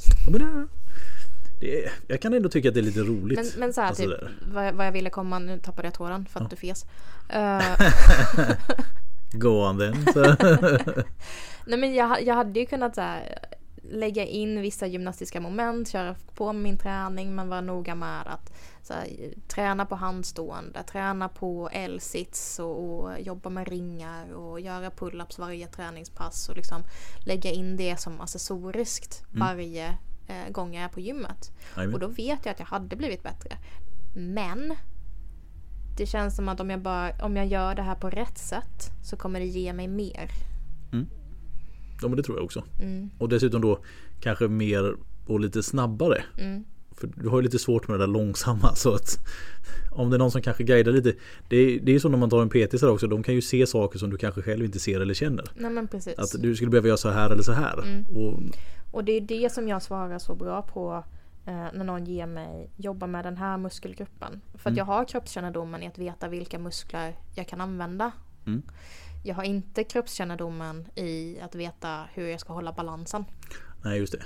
[1.59, 3.39] Det, jag kan ändå tycka att det är lite roligt.
[3.39, 6.25] Men, men så här, alltså typ, vad, vad, jag ville komma, nu tappade jag tråden
[6.25, 6.49] för att ja.
[6.49, 6.85] du fes.
[7.35, 7.87] Uh,
[9.31, 10.05] Gå on then.
[11.65, 13.37] Nej men jag, jag hade ju kunnat så här,
[13.91, 18.53] lägga in vissa gymnastiska moment, köra på min träning men vara noga med att
[18.89, 25.39] här, träna på handstående, träna på L-sits och, och, jobba med ringar och göra pull-ups
[25.39, 26.83] varje träningspass och liksom
[27.25, 29.39] lägga in det som accessoriskt mm.
[29.39, 29.87] varje
[30.27, 31.51] eh, gång jag är på gymmet.
[31.75, 31.93] Amen.
[31.93, 33.57] Och då vet jag att jag hade blivit bättre.
[34.15, 34.75] Men
[35.97, 38.91] det känns som att om jag, bara, om jag gör det här på rätt sätt
[39.03, 40.29] så kommer det ge mig mer.
[40.93, 41.07] Mm.
[42.01, 42.63] Ja men det tror jag också.
[42.81, 43.09] Mm.
[43.17, 43.79] Och dessutom då
[44.19, 46.23] kanske mer och lite snabbare.
[46.37, 46.63] Mm.
[46.91, 49.17] För du har ju lite svårt med det där långsamma så att
[49.91, 51.13] om det är någon som kanske guidar lite.
[51.49, 53.07] Det är, det är så när man tar en PT så också.
[53.07, 55.45] De kan ju se saker som du kanske själv inte ser eller känner.
[55.55, 56.17] Nej men precis.
[56.17, 57.83] Att du skulle behöva göra så här eller så här.
[57.83, 58.05] Mm.
[58.05, 58.39] Och,
[58.91, 61.03] och det är det som jag svarar så bra på
[61.45, 64.41] eh, när någon ger mig jobba med den här muskelgruppen.
[64.53, 64.77] För att mm.
[64.77, 68.11] jag har kroppskännedomen i att veta vilka muskler jag kan använda.
[68.45, 68.61] Mm.
[69.23, 73.25] Jag har inte kroppskännedomen i att veta hur jag ska hålla balansen.
[73.83, 74.23] Nej just det.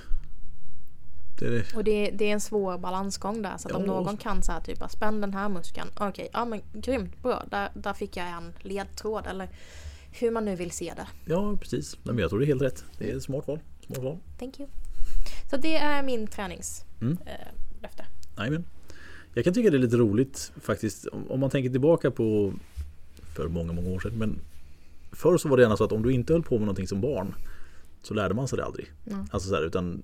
[1.39, 1.75] Det det.
[1.75, 3.57] Och det, det, är en svår balansgång där.
[3.57, 3.77] Så att ja.
[3.77, 5.89] om någon kan så här typ spänn den här muskeln.
[5.95, 7.43] Okej, okay, ja men grymt bra.
[7.51, 9.27] Där, där fick jag en ledtråd.
[9.27, 9.49] Eller
[10.11, 11.07] hur man nu vill se det.
[11.25, 11.97] Ja precis.
[12.03, 12.85] Men jag tror det är helt rätt.
[12.97, 13.59] Det är ett smart val.
[13.85, 14.17] Smart val.
[14.39, 14.69] Thank you.
[15.49, 18.05] Så det är min träningslöfte.
[18.37, 18.53] Mm.
[18.53, 18.61] Eh,
[19.33, 21.07] jag kan tycka det är lite roligt faktiskt.
[21.29, 22.53] Om man tänker tillbaka på
[23.35, 24.17] för många, många år sedan.
[24.17, 24.39] Men
[25.15, 27.01] förr så var det gärna så att om du inte höll på med någonting som
[27.01, 27.35] barn
[28.01, 28.91] så lärde man sig det aldrig.
[29.05, 29.25] Mm.
[29.31, 30.01] Alltså så här, utan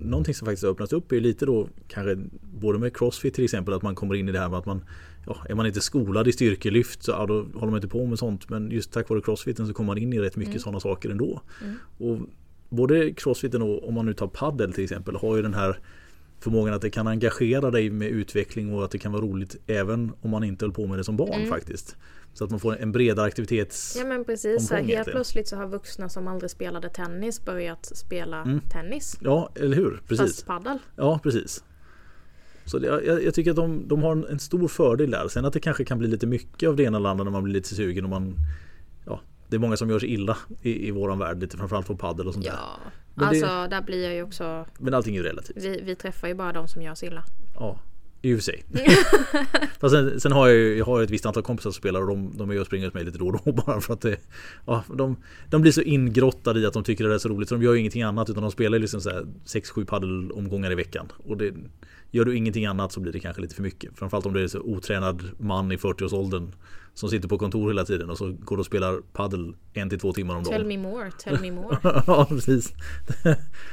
[0.00, 3.74] någonting som faktiskt har öppnats upp är lite då kanske både med Crossfit till exempel
[3.74, 4.84] att man kommer in i det här med att man
[5.26, 8.18] ja, Är man inte skolad i styrkelyft så ja, då håller man inte på med
[8.18, 10.60] sånt men just tack vare Crossfiten så kommer man in i rätt mycket mm.
[10.60, 11.42] sådana saker ändå.
[11.62, 11.76] Mm.
[11.98, 12.28] Och
[12.68, 15.78] både Crossfiten och om man nu tar paddel till exempel har ju den här
[16.40, 20.12] förmågan att det kan engagera dig med utveckling och att det kan vara roligt även
[20.20, 21.48] om man inte höll på med det som barn mm.
[21.48, 21.96] faktiskt.
[22.34, 25.68] Så att man får en bredare aktivitets Ja men precis, så helt plötsligt så har
[25.68, 28.60] vuxna som aldrig spelade tennis börjat spela mm.
[28.60, 29.18] tennis.
[29.20, 30.00] Ja, eller hur?
[30.08, 30.26] Precis.
[30.26, 30.78] Fast paddel.
[30.96, 31.64] Ja, precis.
[32.64, 35.28] Så det, jag, jag, tycker att de, de har en, en, stor fördel där.
[35.28, 37.44] Sen att det kanske kan bli lite mycket av det ena eller andra när man
[37.44, 38.36] blir lite sugen och man
[39.06, 41.96] Ja, det är många som gör sig illa i, i våran värld, lite framförallt på
[41.96, 42.52] paddel och sånt ja.
[42.52, 42.92] där.
[43.14, 45.56] Men alltså det, där blir jag ju också Men allting är ju relativt.
[45.56, 47.24] Vi, vi träffar ju bara de som gör sig illa.
[47.54, 47.80] Ja.
[48.22, 48.64] I och för sig.
[49.80, 52.06] Fast sen, sen, har jag ju jag har ett visst antal kompisar som spelar och
[52.06, 54.16] de, de är och springer med mig lite då och då bara för att det,
[54.66, 55.16] ja, de,
[55.50, 57.72] de blir så ingrottade i att de tycker det är så roligt så de gör
[57.72, 61.12] ju ingenting annat utan de spelar liksom 6-7 paddelomgångar i veckan.
[61.16, 61.54] Och det,
[62.14, 63.98] gör du ingenting annat så blir det kanske lite för mycket.
[63.98, 66.52] Framförallt om du är så otränad man i 40-årsåldern
[66.94, 70.00] som sitter på kontor hela tiden och så går du och spelar paddel en till
[70.00, 70.52] två timmar om dagen.
[70.52, 71.78] Tell me more, tell me more.
[72.06, 72.72] ja, precis.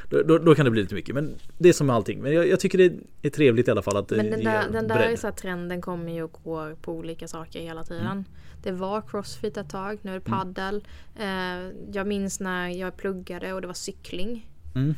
[0.10, 1.15] då, då, då, kan det bli lite mycket.
[1.15, 2.21] Men det är som med allting.
[2.21, 4.88] Men jag, jag tycker det är trevligt i alla fall att Men den där, den
[4.88, 8.06] där så trenden kommer ju och går på olika saker hela tiden.
[8.06, 8.23] Mm.
[8.63, 10.39] Det var crossfit ett tag, nu är det mm.
[10.39, 10.88] paddel.
[11.15, 11.73] Mm.
[11.93, 14.49] Jag minns när jag pluggade och det var cykling.
[14.75, 14.95] Mm.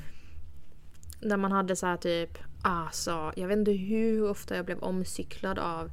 [1.19, 5.60] Där man hade så här typ, alltså jag vet inte hur ofta jag blev omcyklad
[5.60, 5.91] av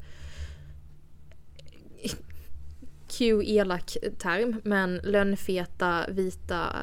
[3.08, 6.76] Q elak term, men lönnfeta vita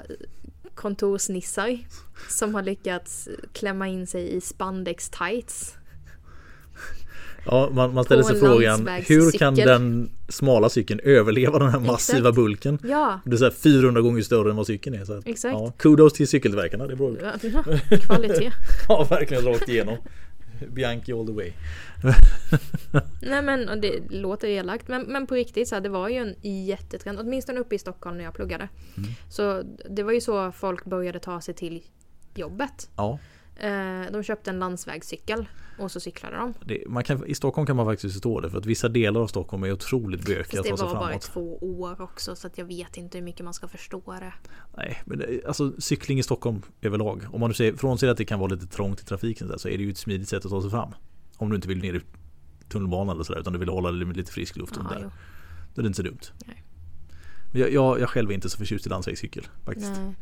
[0.75, 1.79] kontorsnissar
[2.29, 5.77] som har lyckats klämma in sig i spandex tights.
[7.47, 12.19] Ja, man, man ställer sig frågan hur kan den smala cykeln överleva den här massiva
[12.19, 12.35] Exakt.
[12.35, 12.79] bulken?
[12.83, 13.19] Ja.
[13.25, 15.05] Det är så här 400 gånger större än vad cykeln är.
[15.05, 15.53] Så Exakt.
[15.53, 17.11] Ja, kudos till cykeltillverkarna, det är bra.
[17.21, 18.51] Ja, kvalitet.
[18.87, 19.97] ja, verkligen rakt igenom.
[20.67, 21.51] Bianchi all the way.
[23.21, 26.65] Nej men det låter elakt men, men på riktigt så här, det var ju en
[26.65, 27.19] jättetrend.
[27.19, 28.69] Åtminstone uppe i Stockholm när jag pluggade.
[28.97, 29.09] Mm.
[29.29, 31.83] Så det var ju så folk började ta sig till
[32.35, 32.89] jobbet.
[32.95, 33.19] Ja.
[33.59, 35.47] Eh, de köpte en landsvägscykel
[35.79, 36.53] och så cyklade de.
[36.65, 39.27] Det, man kan, I Stockholm kan man faktiskt förstå det för att vissa delar av
[39.27, 40.93] Stockholm är otroligt bökiga att ta sig framåt.
[40.93, 43.67] Det var bara två år också så att jag vet inte hur mycket man ska
[43.67, 44.33] förstå det.
[44.77, 47.25] Nej, men det, alltså cykling i Stockholm överlag.
[47.31, 49.77] Om man nu ser, frånser att det kan vara lite trångt i trafiken så är
[49.77, 50.93] det ju ett smidigt sätt att ta sig fram.
[51.37, 52.01] Om du inte vill ner i
[52.69, 54.77] tunnelbanan eller sådär utan du vill hålla dig med lite frisk luft.
[54.77, 55.11] Aha, där.
[55.75, 56.19] Då är det inte så dumt.
[56.45, 56.63] Nej.
[57.53, 59.91] Jag, jag, jag själv är inte så förtjust i landsvägscykel faktiskt.
[59.95, 60.15] Nej.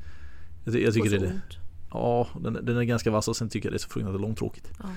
[0.65, 1.64] Jag, jag tycker det är ont.
[1.91, 4.71] Ja, den, den, är ganska vass och sen tycker jag det är så fruktansvärt långtråkigt.
[4.79, 4.89] Ja.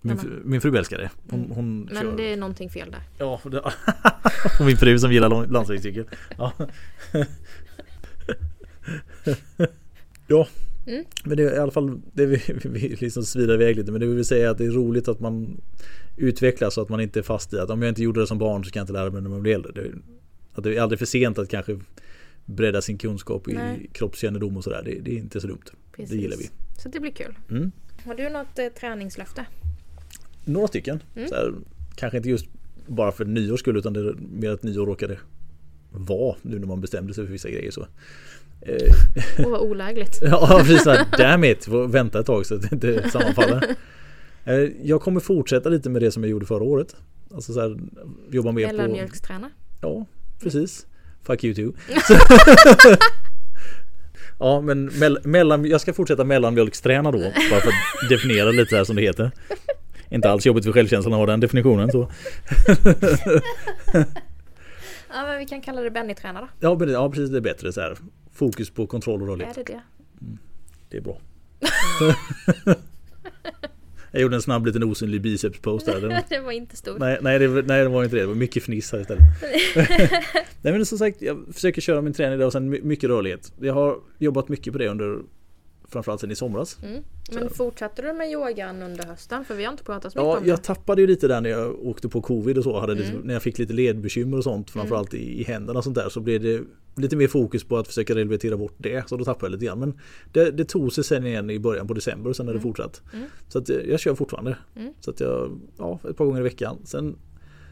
[0.00, 1.10] Min, fru, min fru älskar det.
[1.30, 1.50] Hon, mm.
[1.50, 2.16] hon Men kör.
[2.16, 3.02] det är någonting fel där.
[3.18, 3.60] Ja, det,
[4.60, 6.04] och min fru som gillar landsvägscykel.
[6.38, 6.52] Ja.
[10.26, 10.48] ja.
[10.86, 11.04] Mm.
[11.24, 14.06] Men det är i alla fall, det vi, vi liksom svidar iväg lite, men det
[14.06, 15.60] vill säga att det är roligt att man
[16.16, 18.38] utvecklas så att man inte är fast i att om jag inte gjorde det som
[18.38, 19.72] barn så kan jag inte lära mig när man blir äldre.
[19.72, 19.90] Det,
[20.54, 21.80] att det är aldrig för sent att kanske
[22.44, 23.90] bredda sin kunskap i Nej.
[23.92, 24.82] kroppskännedom och sådär.
[24.84, 25.64] Det, det, är inte så dumt.
[25.92, 26.10] Precis.
[26.10, 26.50] Det gillar vi.
[26.82, 27.34] Så det blir kul.
[27.50, 27.72] Mm.
[28.04, 29.46] Har du något eh, träningslöfte?
[30.44, 31.02] Några stycken.
[31.16, 31.28] Mm.
[31.32, 31.54] Här,
[31.94, 32.46] kanske inte just
[32.86, 35.18] bara för nyår skull utan det är mer att nyår råkade
[35.90, 37.70] vara nu när man bestämde sig för vissa grejer.
[37.70, 37.86] Så.
[38.60, 38.94] Eh,
[39.38, 40.18] Åh vad olägligt.
[40.22, 40.84] ja precis,
[41.18, 43.76] damn it, får vänta ett tag så att det inte sammanfaller.
[44.44, 46.96] Eh, jag kommer fortsätta lite med det som jag gjorde förra året.
[47.34, 47.78] Alltså så här,
[48.30, 48.92] jobba mer på...
[48.92, 49.50] mjölksträna.
[49.80, 50.06] Ja,
[50.42, 50.86] precis.
[51.24, 51.72] Fuck you too.
[54.38, 54.90] ja men
[55.24, 57.18] mellan, jag ska fortsätta mellanmjölksträna då.
[57.18, 59.30] Bara för att definiera lite här som det heter.
[60.10, 61.98] Inte alls jobbigt för självkänslan att ha den definitionen så.
[65.08, 66.48] ja men vi kan kalla det Benny-träna då.
[66.60, 67.96] Ja, ja precis det är bättre så här.
[68.32, 69.56] Fokus på kontroll och rörlighet.
[69.58, 69.80] Är det det?
[70.20, 70.38] Mm,
[70.88, 71.18] det är bra.
[74.14, 76.00] Jag gjorde en snabb liten osynlig biceps post där.
[76.00, 76.98] Den, det var inte stor.
[76.98, 78.22] Nej, nej, det, nej, det var inte det.
[78.22, 79.22] Det var mycket fniss här istället.
[80.62, 83.52] nej men som sagt, jag försöker köra min träning där och sen mycket rörlighet.
[83.60, 85.18] Jag har jobbat mycket på det under
[85.94, 86.78] Framförallt sen i somras.
[86.82, 87.02] Mm.
[87.32, 89.44] Men fortsatte du med yogan under hösten?
[89.44, 90.48] För vi har inte pratat så mycket ja, om det.
[90.48, 92.80] Jag tappade ju lite där när jag åkte på covid och så.
[92.80, 93.04] Hade mm.
[93.04, 94.70] lite, när jag fick lite ledbekymmer och sånt.
[94.70, 95.24] Framförallt mm.
[95.24, 96.08] i, i händerna och sånt där.
[96.08, 96.62] Så blev det
[96.96, 99.08] lite mer fokus på att försöka rehabilitera bort det.
[99.08, 99.78] Så då tappade jag lite grann.
[99.78, 99.98] Men
[100.32, 102.68] det, det tog sig sen igen i början på december och sen har det mm.
[102.68, 103.02] fortsatt.
[103.12, 103.26] Mm.
[103.48, 104.56] Så att jag kör fortfarande.
[105.00, 106.78] Så att jag, ja, ett par gånger i veckan.
[106.84, 107.16] Sen,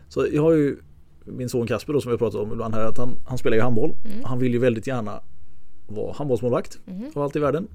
[0.08, 0.76] så jag har ju
[1.24, 2.86] min son Kasper då som jag pratat om ibland här.
[2.86, 3.92] Att han, han spelar ju handboll.
[4.04, 4.24] Mm.
[4.24, 5.20] Han vill ju väldigt gärna
[5.86, 6.78] vara handbollsmålvakt.
[6.86, 7.10] Mm.
[7.14, 7.68] Av allt i världen.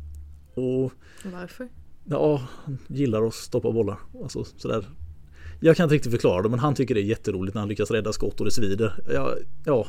[0.58, 0.91] Och,
[1.24, 1.70] Varför?
[2.06, 3.98] Ja, han gillar att stoppa bollar.
[4.24, 4.86] Alltså, sådär.
[5.60, 7.91] Jag kan inte riktigt förklara det men han tycker det är jätteroligt när han lyckas
[7.91, 9.00] rädda skott och det svider.
[9.13, 9.34] Ja,
[9.65, 9.88] ja.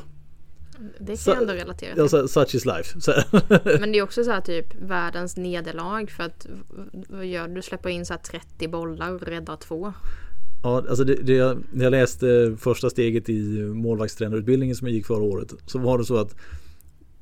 [0.99, 2.17] Det kan jag ändå relatera till.
[2.19, 3.13] Ja, such is life.
[3.79, 6.47] men det är också så här typ världens nederlag för att
[7.09, 7.61] vad gör du?
[7.61, 9.93] Släpper in så 30 bollar och räddar två.
[10.63, 15.23] Ja, alltså det, det, när jag läste första steget i målvaktstränarutbildningen som jag gick förra
[15.23, 16.35] året så var det så att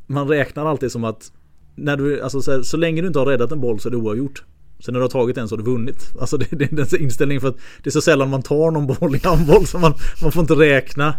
[0.08, 1.32] man räknar alltid som att
[1.78, 3.92] när du, alltså så, här, så länge du inte har räddat en boll så är
[3.92, 4.44] det oavgjort.
[4.80, 6.14] Sen när du har tagit en så har du vunnit.
[6.20, 8.88] Alltså det, det är den inställningen för att det är så sällan man tar någon
[8.88, 11.16] boll i handboll så man, man får inte räkna.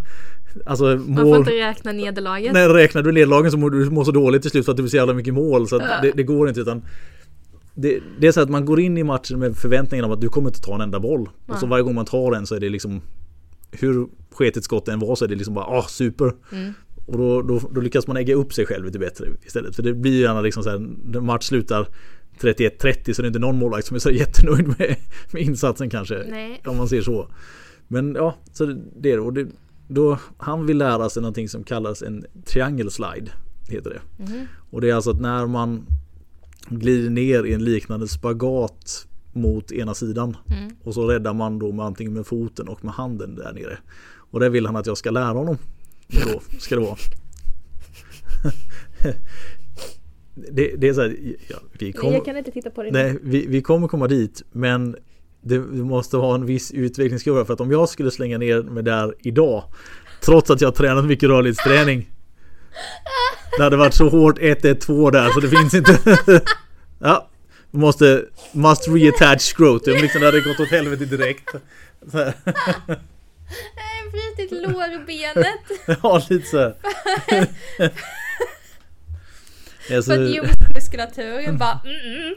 [0.66, 2.52] Alltså, mål, man får inte räkna nederlaget.
[2.52, 4.82] Nej, räknar du nederlagen så mår du mår så dåligt till slut för att det
[4.82, 5.68] blir så jävla mycket mål.
[5.68, 6.82] Så att det, det, går inte utan
[7.74, 10.28] det, det, är så att man går in i matchen med förväntningen om att du
[10.28, 11.28] kommer inte ta en enda boll.
[11.46, 11.54] Ja.
[11.54, 13.00] Och så varje gång man tar en så är det liksom
[13.70, 16.32] Hur sketigt skott än var så är det liksom bara ah super.
[16.52, 16.74] Mm.
[17.08, 19.76] Och då, då, då, lyckas man ägga upp sig själv lite bättre istället.
[19.76, 21.88] För det blir ju gärna liksom så här, när match slutar
[22.40, 24.96] 31-30 så det är inte någon målvakt som är så jättenöjd med,
[25.32, 26.24] med insatsen kanske.
[26.30, 26.62] Nej.
[26.64, 27.28] Om man ser så.
[27.88, 29.46] Men ja, så det, det är det.
[29.88, 33.30] Då, han vill lära sig någonting som kallas en triangle slide.
[33.68, 34.24] Heter det.
[34.24, 34.46] Mhm.
[34.70, 35.86] Och det är alltså att när man
[36.68, 40.36] glider ner i en liknande spagat mot ena sidan.
[40.46, 40.70] Mm.
[40.82, 43.78] Och så räddar man då med antingen med foten och med handen där nere.
[44.30, 45.58] Och det vill han att jag ska lära honom.
[46.08, 46.96] Då ska det vara.
[50.34, 51.16] det, det är så här,
[51.48, 52.12] ja, vi kommer...
[52.12, 52.90] Jag kan inte titta på det.
[52.90, 54.96] Nej, vi, vi kommer komma dit men
[55.40, 59.14] det måste ha en viss utvecklingskurva för att om jag skulle slänga ner mig där
[59.20, 59.64] idag
[60.20, 62.10] Trots att jag tränat mycket rörlighetsträning
[63.56, 66.00] Det hade varit så hårt 1-1-2 där så det finns inte.
[66.98, 67.28] Ja
[67.70, 71.50] Måste Must reattach scrotum liksom det hade gått åt helvete direkt
[74.48, 75.98] så brutit lårbenet.
[76.02, 76.72] Ja lite så.
[79.96, 82.34] Alltså, För att ljumskmuskulaturen bara mm, mm.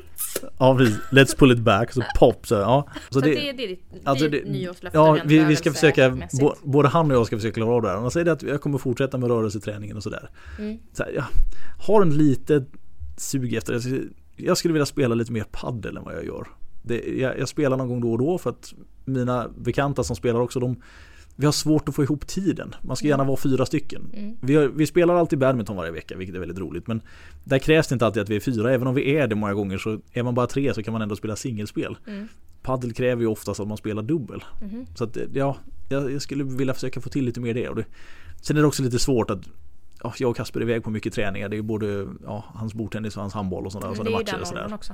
[0.58, 2.88] ja precis, let's pull it back så pop så ja.
[3.10, 6.89] Så det, det är ditt, Alltså det, nyårslöfte ja, vi, vi ska försöka, bo, både
[6.89, 7.95] han och jag ska försöka klara av det här.
[7.95, 10.30] Han säger det att jag kommer fortsätta med rörelseträningen och sådär.
[10.60, 10.80] Mm.
[10.93, 11.26] Så här,
[11.80, 12.65] har en lite
[13.17, 14.04] sug efter, jag skulle,
[14.36, 16.47] jag skulle vilja spela lite mer paddel än vad jag gör.
[16.84, 18.74] Det, jag, jag spelar någon gång då och då för att
[19.06, 20.82] mina bekanta som spelar också, de,
[21.36, 22.76] vi har svårt att få ihop tiden.
[22.82, 24.12] Man ska gärna vara fyra stycken.
[24.13, 24.38] Mm.
[24.41, 26.88] Vi, har, vi spelar alltid badminton varje vecka, vilket är väldigt roligt.
[26.88, 27.02] Men
[27.44, 28.74] där krävs det inte alltid att vi är fyra.
[28.74, 31.02] Även om vi är det många gånger så är man bara tre så kan man
[31.02, 31.98] ändå spela singelspel.
[32.08, 32.28] Mm.
[32.62, 34.44] Paddel kräver ju oftast att man spelar dubbel.
[34.62, 34.86] Mhm.
[34.96, 35.58] Så att ja,
[35.89, 37.70] jag, skulle vilja försöka få till lite mer det.
[37.70, 37.86] Och det
[38.41, 39.50] sen är det också lite svårt att
[40.04, 41.50] ja, jag och Kasper är iväg på mycket träningar.
[41.50, 44.41] Det är både ja, hans bordtennis och hans handboll och sådana Men och sådana matcher
[44.41, 44.74] och sådär.
[44.74, 44.94] också.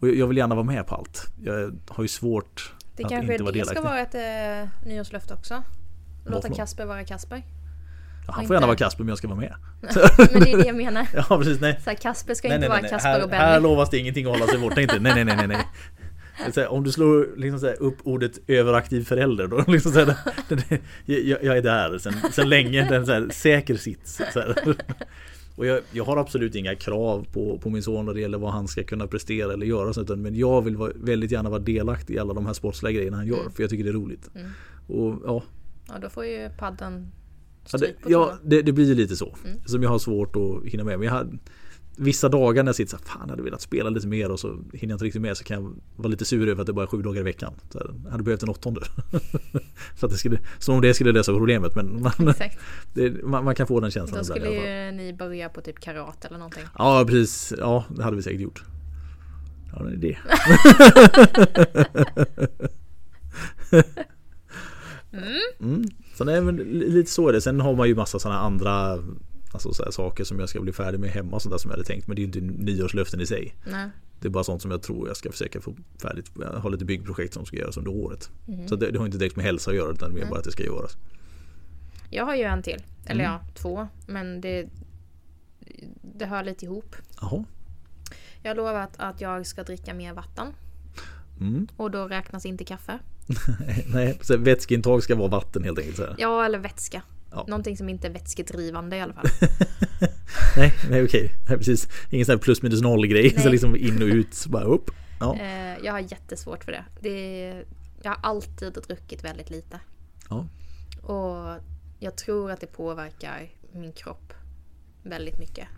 [0.00, 1.26] Och jag vill gärna vara med på allt.
[1.42, 5.34] Jag har ju svårt Det att kanske inte vara det ska vara ett eh, nyårslöfte
[5.34, 5.62] också.
[6.26, 6.54] Låta?
[6.54, 7.42] Kasper vara Kasper.
[8.26, 9.54] Ja, han får gärna vara Kasper men jag ska vara med.
[10.32, 11.06] Men det är det jag menar.
[11.28, 11.80] Ja precis, nej.
[11.84, 12.90] Så här, Kasper ska Nej, inte nej, vara nej.
[12.90, 13.62] Kasper Här, och här Benny.
[13.62, 14.98] lovas det ingenting att hålla sig borta inte.
[15.00, 15.66] Nej, nej, nej, nej,
[16.56, 20.14] här, om du slår liksom här, upp ordet överaktiv förälder då liksom så här,
[21.04, 24.20] jag, jag är där sen, sen länge, det är en så här, säker sits.
[24.32, 24.54] Så här.
[25.58, 28.52] Och jag, jag har absolut inga krav på, på min son när det gäller vad
[28.52, 29.92] han ska kunna prestera eller göra.
[29.92, 32.92] så, Utan, men jag vill vara, väldigt gärna vara delaktig i alla de här sportsliga
[32.92, 33.40] grejerna han gör.
[33.40, 33.52] Mm.
[33.52, 34.30] För jag tycker det är roligt.
[34.34, 34.50] Mm.
[34.86, 35.42] Och ja,
[35.88, 37.12] Ja, då får ju padden
[37.64, 39.36] stryk på ja det, det blir ju lite så.
[39.44, 39.60] Mm.
[39.66, 40.98] Som jag har svårt att hinna med.
[40.98, 41.38] Men jag har,
[41.98, 44.40] vissa dagar när jag sitter så här, fan jag hade velat spela lite mer och
[44.40, 46.72] så hinner jag inte riktigt med så kan jag vara lite sur över att det
[46.72, 47.52] bara är sju dagar i veckan.
[47.70, 48.80] Så här, jag hade behövt en åttonde.
[49.96, 51.74] så att det skulle, som om det skulle lösa problemet.
[51.74, 52.12] Men man,
[52.94, 56.28] det, man, man kan få den känslan Då skulle ju ni börja på typ karate
[56.28, 56.64] eller någonting.
[56.78, 58.64] Ja precis, ja det hade vi säkert gjort.
[59.72, 60.18] Ja det är det.
[65.12, 65.74] Mm.
[65.74, 65.84] Mm.
[66.14, 67.40] Så nej, men lite så är det.
[67.40, 68.98] Sen har man ju massa sådana andra
[69.52, 71.76] alltså, så här, saker som jag ska bli färdig med hemma sånt där som jag
[71.76, 72.06] hade tänkt.
[72.06, 73.54] Men det är ju inte nyårslöften i sig.
[73.66, 73.88] Nej.
[74.20, 76.30] Det är bara sånt som jag tror jag ska försöka få färdigt.
[76.40, 78.30] Jag har lite byggprojekt som ska göras under året.
[78.46, 78.68] Mhm.
[78.68, 80.30] Så det, det har inte direkt med hälsa att göra utan mer Nej.
[80.30, 80.96] bara att det ska göras.
[82.10, 82.82] Jag har ju en till.
[83.06, 83.32] Eller Mm.
[83.32, 83.88] ja, två.
[84.06, 84.68] Men det,
[86.02, 86.96] det hör lite ihop.
[87.20, 87.44] Jaha.
[88.42, 90.46] Jag har lovat att jag ska dricka mer vatten.
[91.40, 91.68] Mm.
[91.76, 92.98] Och då räknas inte kaffe.
[93.92, 95.96] Nej, vätskeintag ska vara vatten helt enkelt.
[95.96, 96.14] Så här.
[96.18, 97.02] Ja, eller vätska.
[97.30, 97.44] Ja.
[97.48, 99.26] Någonting som inte är vätskedrivande i alla fall.
[100.56, 101.34] Nej, nej okej.
[101.48, 101.88] Nej, precis.
[102.10, 103.40] Ingen sån här plus minus noll grej.
[103.40, 104.46] Så liksom in och ut.
[104.46, 104.90] Bara upp.
[105.20, 105.36] Ja.
[105.36, 106.84] Eh, jag har jättesvårt för det.
[107.00, 107.64] det.
[108.02, 109.80] Jag har alltid druckit väldigt lite.
[110.30, 110.46] Ja.
[111.02, 111.62] Och
[111.98, 114.32] jag tror att det påverkar min kropp
[115.02, 115.68] väldigt mycket.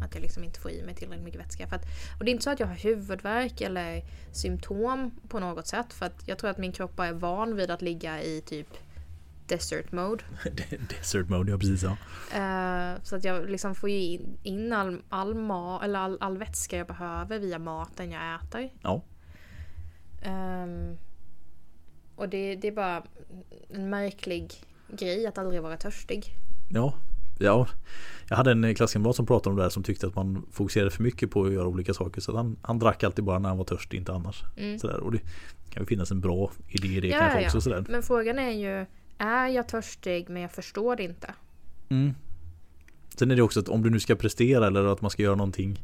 [0.00, 1.66] Att jag liksom inte får i mig tillräckligt mycket vätska.
[1.66, 1.84] För att,
[2.18, 5.92] och det är inte så att jag har huvudvärk eller symptom på något sätt.
[5.92, 8.68] För att jag tror att min kropp bara är van vid att ligga i typ
[9.48, 10.24] desert mode.
[10.88, 11.96] Desert mode, ja precis ja.
[12.32, 16.38] Eh, så att jag liksom får ju in, in all, all, ma- eller all, all
[16.38, 18.70] vätska jag behöver via maten jag äter.
[18.82, 19.02] Ja.
[20.22, 20.96] Ehm,
[22.16, 23.02] och det, det är bara
[23.68, 24.54] en märklig
[24.88, 26.34] grej att aldrig vara törstig.
[26.70, 26.94] Ja,
[27.38, 27.68] ja.
[28.28, 31.02] Jag hade en klasskamrat som pratade om det här som tyckte att man fokuserade för
[31.02, 32.20] mycket på att göra olika saker.
[32.20, 34.44] Så han, han drack alltid bara när han var törstig, inte annars.
[34.56, 34.78] Mm.
[34.78, 35.00] Sådär.
[35.00, 35.20] Och det
[35.70, 37.60] kan ju finnas en bra idé i det Ja, kanske ja, också.
[37.60, 37.84] Sådär.
[37.88, 38.86] Men frågan är ju,
[39.18, 41.34] är jag törstig men jag förstår inte?
[41.88, 42.14] Mm.
[43.18, 45.34] Sen är det också att om du nu ska prestera eller att man ska göra
[45.34, 45.82] någonting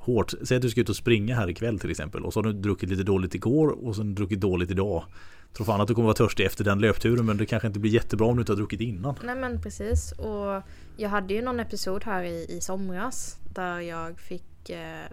[0.00, 0.34] hårt.
[0.42, 2.24] Säg att du ska ut och springa här ikväll till exempel.
[2.24, 5.04] Och så har du druckit lite dåligt igår och sen druckit dåligt idag.
[5.52, 7.90] Tror fan att du kommer vara törstig efter den löpturen men det kanske inte blir
[7.90, 9.14] jättebra om du inte har druckit innan.
[9.24, 10.12] Nej men precis.
[10.12, 10.62] Och
[10.96, 15.04] jag hade ju någon episod här i, i somras där jag fick, eh,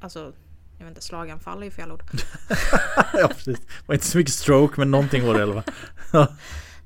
[0.00, 0.32] alltså,
[0.78, 2.02] jag vet inte, slaganfall är ju fel ord.
[3.12, 3.58] ja precis.
[3.58, 5.72] Det var inte så mycket stroke men någonting var det i alla fall.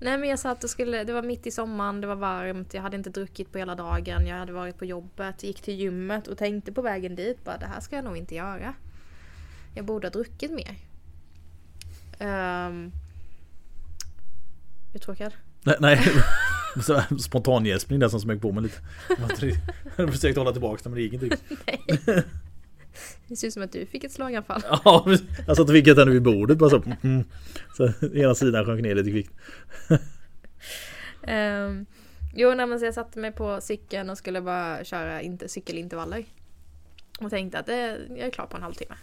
[0.01, 2.83] Nej men jag satt och skulle, det var mitt i sommaren, det var varmt, jag
[2.83, 6.39] hade inte druckit på hela dagen, jag hade varit på jobbet, gick till gymmet och
[6.39, 8.75] tänkte på vägen dit bara det här ska jag nog inte göra.
[9.75, 10.77] Jag borde ha druckit mer.
[12.21, 12.93] Um,
[14.95, 15.33] uttråkad?
[15.63, 16.01] Nej, nej.
[17.21, 18.79] Spontan där som smög på mig lite.
[19.97, 22.27] Jag har försökt hålla tillbaka det men det gick inte riktigt.
[23.29, 24.63] Det ser ut som att du fick ett slaganfall.
[24.85, 25.05] Ja,
[25.47, 26.83] jag satt och fick ett vid bordet bara så.
[27.03, 27.25] Mm.
[27.77, 29.33] Så ena sidan sjönk ner lite kvickt.
[31.23, 31.87] Um,
[32.35, 36.25] jo, nej, men så jag satte mig på cykeln och skulle bara köra inte, cykelintervaller.
[37.21, 38.95] Och tänkte att det, jag är klar på en halvtimme.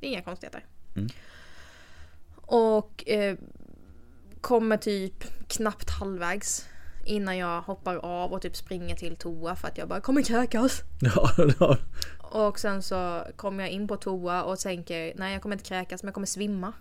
[0.00, 0.64] Det är inga konstigheter.
[0.96, 1.08] Mm.
[2.36, 3.36] Och eh,
[4.40, 6.66] kommer typ knappt halvvägs
[7.08, 10.82] innan jag hoppar av och typ springer till toa för att jag bara kommer kräkas.
[11.00, 11.76] Ja, ja.
[12.18, 16.02] Och sen så kommer jag in på toa och tänker nej jag kommer inte kräkas
[16.02, 16.72] men jag kommer svimma.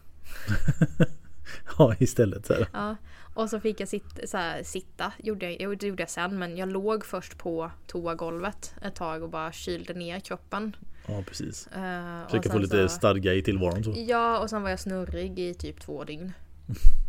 [1.78, 2.68] ja istället så här.
[2.74, 2.96] Ja.
[3.34, 5.14] Och så fick jag sitta, så här, sitta.
[5.18, 9.30] Gjorde jag, det gjorde jag sen men jag låg först på toagolvet ett tag och
[9.30, 10.76] bara kylde ner kroppen.
[11.08, 11.68] Ja precis.
[11.78, 13.94] Uh, Försöka få lite så, stadga i tillvaron så.
[13.96, 16.34] Ja och sen var jag snurrig i typ två dygn.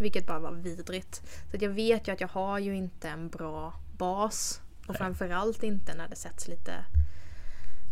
[0.00, 1.22] Vilket bara var vidrigt.
[1.50, 4.60] Så jag vet ju att jag har ju inte en bra bas.
[4.80, 4.98] Och Nej.
[4.98, 6.84] framförallt inte när det sätts lite,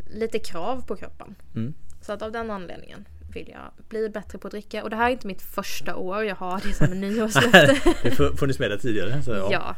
[0.07, 1.35] lite krav på kroppen.
[1.55, 1.75] Mm.
[2.01, 4.83] Så att av den anledningen vill jag bli bättre på att dricka.
[4.83, 7.81] Och det här är inte mitt första år jag har det som nyårslöfte.
[8.03, 9.23] det har funnits med det tidigare.
[9.23, 9.49] Så ja.
[9.53, 9.77] ja.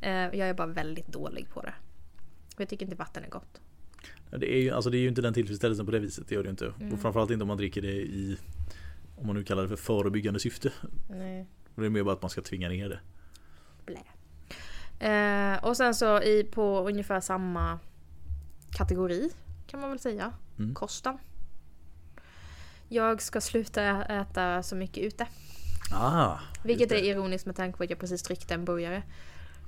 [0.00, 1.74] Eh, jag är bara väldigt dålig på det.
[2.56, 3.60] Jag tycker inte vatten är gott.
[4.30, 6.28] Det är ju, alltså det är ju inte den tillfredsställelsen på det viset.
[6.28, 6.72] Det gör det inte.
[6.80, 6.92] Mm.
[6.92, 8.36] Och framförallt inte om man dricker det i
[9.16, 10.72] Om man nu kallar det för förebyggande syfte.
[11.10, 11.46] Nej.
[11.74, 13.00] Det är mer bara att man ska tvinga ner det.
[13.86, 14.00] Blä.
[15.08, 17.78] Eh, och sen så i, på ungefär samma
[18.70, 19.30] kategori
[19.66, 20.32] kan man väl säga.
[20.58, 20.74] Mm.
[20.74, 21.18] Kosten.
[22.88, 25.26] Jag ska sluta äta så mycket ute.
[25.94, 29.02] Ah, Vilket är ironiskt med tanke på att jag precis tryckte en burgare.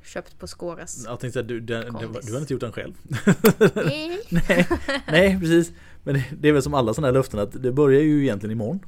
[0.04, 1.04] Köpt på Skåres.
[1.06, 2.94] Jag tänkte att du, den, du, du har inte gjort den själv.
[3.74, 4.20] nej.
[4.28, 4.68] nej,
[5.06, 5.72] nej, precis.
[6.02, 8.80] Men det är väl som alla sådana här löften att det börjar ju egentligen imorgon.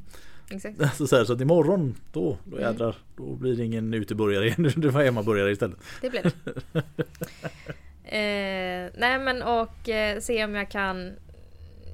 [0.51, 0.83] Exakt.
[0.83, 2.69] Alltså så, här, så att imorgon då, då mm.
[2.69, 4.73] jädrar, då blir det ingen uteburgare igen.
[4.81, 5.79] Det var hemmaburgare istället.
[6.01, 6.33] Det blir det.
[8.05, 11.13] eh, nej men och eh, se om jag kan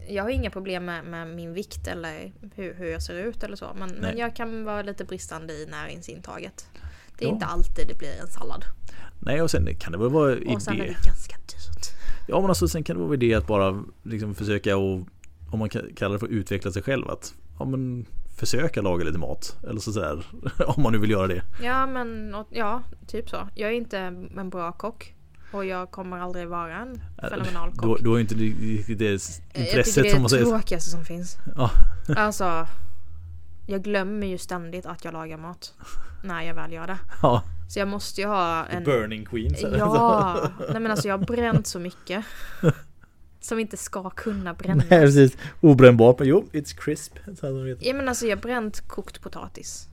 [0.09, 3.57] jag har inga problem med, med min vikt eller hur, hur, jag ser ut eller
[3.57, 3.67] så.
[3.79, 6.67] Men, men jag kan vara lite bristande i näringsintaget.
[7.19, 7.35] Det är ja.
[7.35, 8.65] inte alltid det blir en sallad.
[9.19, 10.55] Nej och sen kan det väl vara idé.
[10.55, 11.87] Och sen är det ganska dyrt.
[12.29, 15.01] Ja men alltså sen kan det vara idé att bara liksom försöka och
[15.51, 18.07] om man kallar det för att utveckla sig själv att ja men
[18.43, 19.57] försöka laga lite mat.
[19.69, 20.27] Eller så där,
[20.67, 21.43] om man nu vill göra det.
[21.63, 23.49] Ja men ja, typ så.
[23.55, 25.15] Jag är inte en bra kock.
[25.53, 27.99] Och jag kommer aldrig vara en äh, fenomenal kock.
[27.99, 28.55] Du, du har inte det,
[28.95, 29.13] det
[29.55, 30.45] intresset som man säger.
[30.45, 31.37] Det är det tråkigaste som finns.
[31.57, 31.71] Ja.
[32.17, 32.67] Alltså,
[33.67, 35.75] jag glömmer ju ständigt att jag lagar mat.
[36.25, 36.99] När jag väl gör det.
[37.23, 37.43] Ja.
[37.69, 38.85] Så jag måste ju ha en...
[38.85, 39.55] The burning queen.
[39.79, 42.25] Ja, nej men alltså jag har bränt så mycket.
[43.43, 44.87] Som inte ska kunna brännas.
[44.91, 45.37] Nej precis.
[45.61, 47.19] Obrännbart men jo, it's crisp.
[47.81, 49.89] Ja men alltså jag har bränt kokt potatis.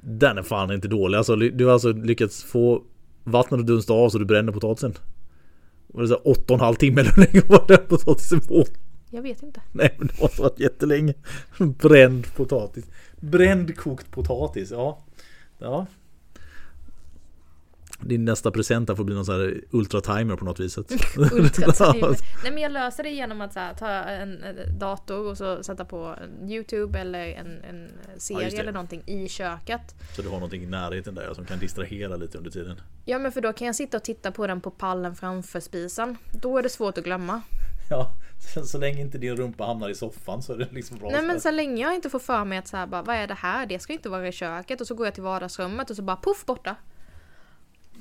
[0.00, 1.18] Den är fan inte dålig.
[1.18, 2.82] Alltså, du har alltså lyckats få
[3.24, 4.94] vattnet att dunsta av så du bränner potatisen.
[5.86, 8.64] Var det så åtta och en halv timme eller hur länge var den potatisen på?
[9.10, 9.60] Jag vet inte.
[9.72, 11.14] Nej men det måste varit jättelänge.
[11.58, 12.84] Bränd potatis.
[13.20, 15.04] Bränd kokt potatis, ja.
[15.58, 15.86] Ja,
[18.00, 20.78] din nästa present får bli någon sån här ultra-timer på något vis.
[21.16, 22.08] ultra-timer.
[22.42, 24.44] Nej men jag löser det genom att här, ta en
[24.78, 26.16] dator och så sätta på
[26.48, 29.94] Youtube eller en, en serie ja, eller någonting i köket.
[30.16, 32.80] Så du har någonting i närheten där som kan distrahera lite under tiden?
[33.04, 36.16] Ja men för då kan jag sitta och titta på den på pallen framför spisen.
[36.42, 37.42] Då är det svårt att glömma.
[37.90, 38.12] Ja,
[38.54, 41.10] så, så länge inte din rumpa hamnar i soffan så är det liksom bra.
[41.10, 43.26] Nej men så länge jag inte får för mig att så här, bara, vad är
[43.26, 43.66] det här?
[43.66, 46.16] Det ska inte vara i köket och så går jag till vardagsrummet och så bara
[46.16, 46.76] puff borta.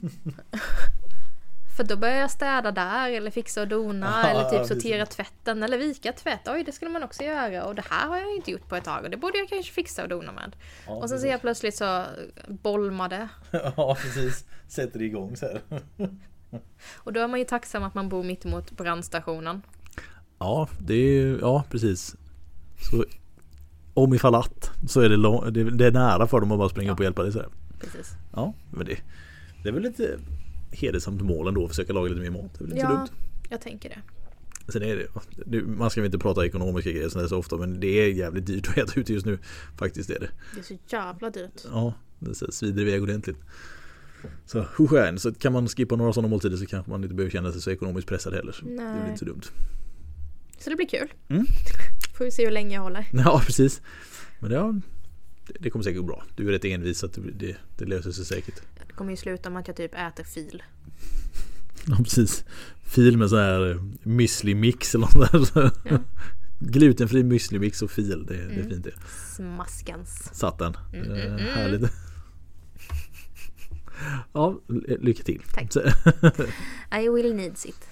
[1.78, 5.16] För då börjar jag städa där eller fixa och dona Aha, eller typ sortera precis.
[5.16, 6.48] tvätten eller vika tvätt.
[6.48, 8.84] Oj, det skulle man också göra och det här har jag inte gjort på ett
[8.84, 10.56] tag och det borde jag kanske fixa och dona med.
[10.88, 12.04] Ja, och sen ser jag plötsligt så
[12.48, 13.30] bolmade.
[13.52, 14.46] ja, precis.
[14.68, 15.62] Sätter det igång så här.
[16.96, 19.62] och då är man ju tacksam att man bor mitt emot brandstationen.
[20.40, 22.16] Ja, det är ja precis.
[22.92, 23.06] Så
[23.94, 26.70] om ifall att så är det, lång, det, det är nära för dem att bara
[26.70, 26.94] springa ja.
[26.94, 27.50] upp och hjälpa dig så här.
[27.80, 28.12] Precis.
[28.36, 28.98] Ja, men det,
[29.64, 30.20] det är väl lite
[30.72, 32.54] hedersamt mål ändå att försöka laga lite mer mat.
[32.54, 33.08] Det är väl inte ja, så dumt.
[33.50, 34.02] jag tänker det.
[34.72, 35.08] Sen är
[35.46, 38.46] det, man ska väl inte prata ekonomiska grejer sådär så ofta men det är jävligt
[38.46, 39.40] dyrt att äta ute just nu.
[39.78, 40.30] Faktiskt är det.
[40.54, 41.66] Det är så jävla dyrt.
[41.72, 43.38] Ja, det svider iväg ordentligt.
[44.46, 44.66] Så
[45.18, 47.72] så kan man skippa några sådana måltider så kanske man inte behöver känna sig så
[47.72, 48.56] ekonomiskt pressad heller.
[48.64, 48.76] Nej.
[48.76, 49.42] Det väl inte så dumt.
[50.60, 51.14] Så det blir kul.
[51.28, 51.46] Mm.
[52.18, 53.08] Får vi se hur länge jag håller.
[53.14, 53.82] Ja, precis.
[54.40, 54.82] Men det,
[55.60, 56.24] det, kommer säkert gå bra.
[56.36, 58.62] Du är rätt envis så det, det, det löser sig säkert.
[58.98, 60.64] Kommer ju sluta med att jag typ äter fil.
[61.88, 62.46] Ja precis.
[62.84, 65.72] Fil med så här eh, müsli mix eller något där.
[65.90, 66.00] Ja.
[66.60, 68.26] Glutenfri müsli mix och fil.
[68.26, 68.70] Det, det är Mm.
[68.70, 68.94] fint det.
[69.36, 70.30] Smaskans.
[70.34, 70.78] Satt den.
[70.94, 71.46] Mm, Eh, mm, mm.
[71.54, 71.92] Härligt.
[74.34, 75.42] Ja, ly- lycka till.
[75.54, 75.76] Tack.
[77.04, 77.88] I will need it.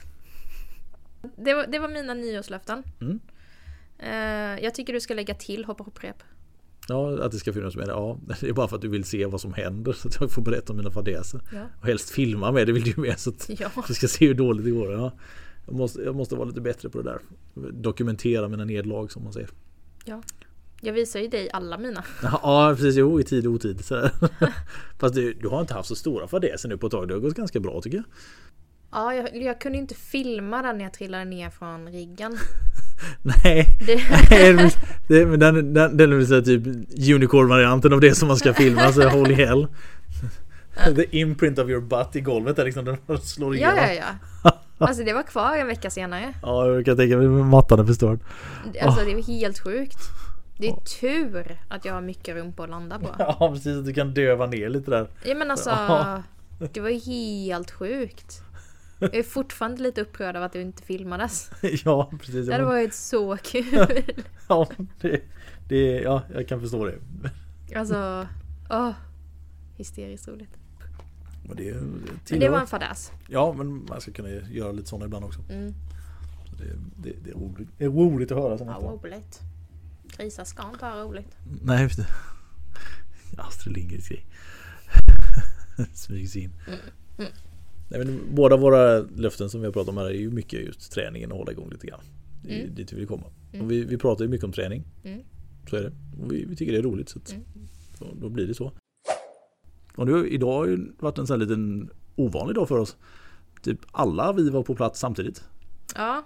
[1.37, 2.83] Det var, det var mina nyårslöften.
[3.01, 3.19] Mm.
[3.99, 6.23] Eh, jag tycker du ska lägga till hoppa hopprep.
[6.87, 7.91] Ja, att det ska finnas med det.
[7.91, 10.31] Ja, det är bara för att du vill se vad som händer så att jag
[10.31, 11.41] får berätta om mina fadäser.
[11.53, 11.61] Ja.
[11.81, 13.69] Och helst filma med, det vill du ju med så att Ja.
[13.87, 14.91] du ska se hur dåligt det går.
[14.91, 15.11] Ja.
[15.65, 17.19] Jag, måste, jag måste vara lite bättre på det där.
[17.71, 19.49] Dokumentera mina nederlag som man säger.
[20.81, 22.03] Jag visar ju dig alla mina.
[22.21, 23.85] Ja precis, jo i tid och otid.
[23.85, 24.09] Så.
[24.99, 27.07] Fast du, du har inte haft så stora fadäser nu på ett tag.
[27.07, 28.05] Det har gått ganska bra tycker jag.
[28.91, 32.37] Ja, jag, jag kunde inte filma den när jag trillade ner från riggen.
[33.21, 33.95] Nej, Det,
[35.07, 36.63] det, men den, den, den är väl så här typ
[37.15, 38.91] unicorn-varianten av det som man ska filma.
[38.91, 39.67] Så holy hell.
[40.95, 42.85] The imprint of your butt i golvet där liksom.
[42.85, 43.77] Den slår igenom.
[43.77, 44.03] ja, ja,
[44.43, 44.51] ja.
[44.77, 46.33] Alltså det var kvar en vecka senare.
[46.41, 48.19] Ja, jag kan tänka mig mattan är förstörd.
[48.81, 49.97] Alltså det var helt sjukt.
[50.57, 53.15] Det är tur att jag har mycket rum på att landa på.
[53.19, 55.07] Ja precis, att du kan döva ner lite där.
[55.23, 55.69] Ja men alltså,
[56.73, 58.41] det var helt sjukt.
[58.99, 61.51] Jag är fortfarande lite upprörd av att det inte filmades.
[61.85, 62.45] Ja precis.
[62.45, 64.03] Det hade varit så kul.
[64.49, 64.69] ja,
[65.01, 65.21] det,
[65.67, 66.99] det, ja, jag kan förstå det.
[67.75, 68.27] Alltså,
[68.69, 68.91] åh.
[69.77, 70.57] Hysteriskt roligt.
[71.47, 71.73] Men det,
[72.29, 73.11] Men det var en fadäs.
[73.29, 75.39] Ja men man ska kunna göra lite sådana ibland också.
[75.49, 75.73] Mm.
[76.49, 76.63] Så det,
[76.97, 77.69] det, det, är roligt.
[77.77, 78.57] det är roligt att höra.
[78.57, 79.41] sånt Ja, roligt.
[80.17, 81.37] Grisar ska inte ha roligt.
[81.61, 82.07] Nej just det.
[83.37, 84.25] Astrid Lindgrens grej.
[85.93, 86.53] Smyger sig in.
[86.67, 86.79] Mm,
[87.17, 87.31] mm.
[87.89, 90.91] Nej, men båda våra löften som vi har pratat om här är ju mycket just
[90.91, 91.99] träningen och hålla igång lite grann.
[92.43, 92.75] Det är Mm.
[92.75, 93.23] dit vi vill komma.
[93.53, 93.65] Mm.
[93.65, 94.83] Och vi, vi pratar ju mycket om träning.
[95.03, 95.21] Mm.
[95.69, 95.91] Så är det.
[96.23, 97.31] Och vi, vi tycker det är roligt så, att,
[98.01, 98.19] Mm.
[98.21, 98.71] då blir det så.
[99.95, 102.97] Och nu, idag har ju varit en sån här liten ovanlig dag för oss.
[103.61, 105.43] Typ alla vi var på plats samtidigt.
[105.95, 106.23] Ja,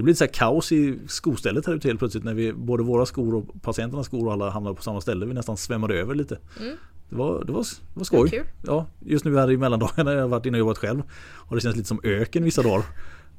[0.00, 3.06] Det blir så här kaos i skostället här ute helt plötsligt när vi både våra
[3.06, 5.26] skor och patienternas skor och alla hamnade på samma ställe.
[5.26, 6.38] Vi nästan svämmade över lite.
[6.60, 6.76] Mm.
[7.08, 8.30] Det var, det var, det var det skoj.
[8.30, 8.46] kul.
[8.66, 11.02] Ja, just nu här i mellandagarna har jag varit inne och jobbat själv.
[11.34, 12.84] Och det känns lite som öken vissa dagar.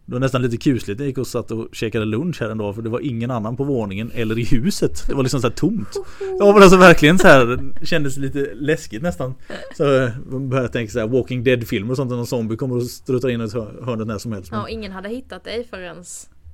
[0.06, 2.58] Det var nästan lite kusligt när jag gick och satt och käkade lunch här en
[2.58, 5.04] dag för det var ingen annan på våningen eller i huset.
[5.08, 5.88] Det var liksom så här tomt.
[6.40, 9.34] Ja men alltså verkligen så här det kändes lite läskigt nästan.
[9.78, 12.76] Så jag började tänka så här Walking Dead filmer och sånt när någon zombie kommer
[12.76, 13.50] och struttar in i
[13.86, 14.50] hörnet när som helst.
[14.52, 16.04] Ja, och ingen hade hittat dig förrän...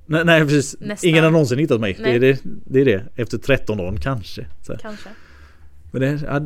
[0.08, 0.76] nej, nej precis.
[0.80, 1.10] Nästan.
[1.10, 1.96] Ingen har någonsin hittat mig.
[2.02, 3.04] Det är det, det är det.
[3.16, 4.46] Efter 13 dagar kanske.
[4.62, 4.76] Så.
[4.80, 5.08] Kanske.
[5.90, 6.40] Men det, ja,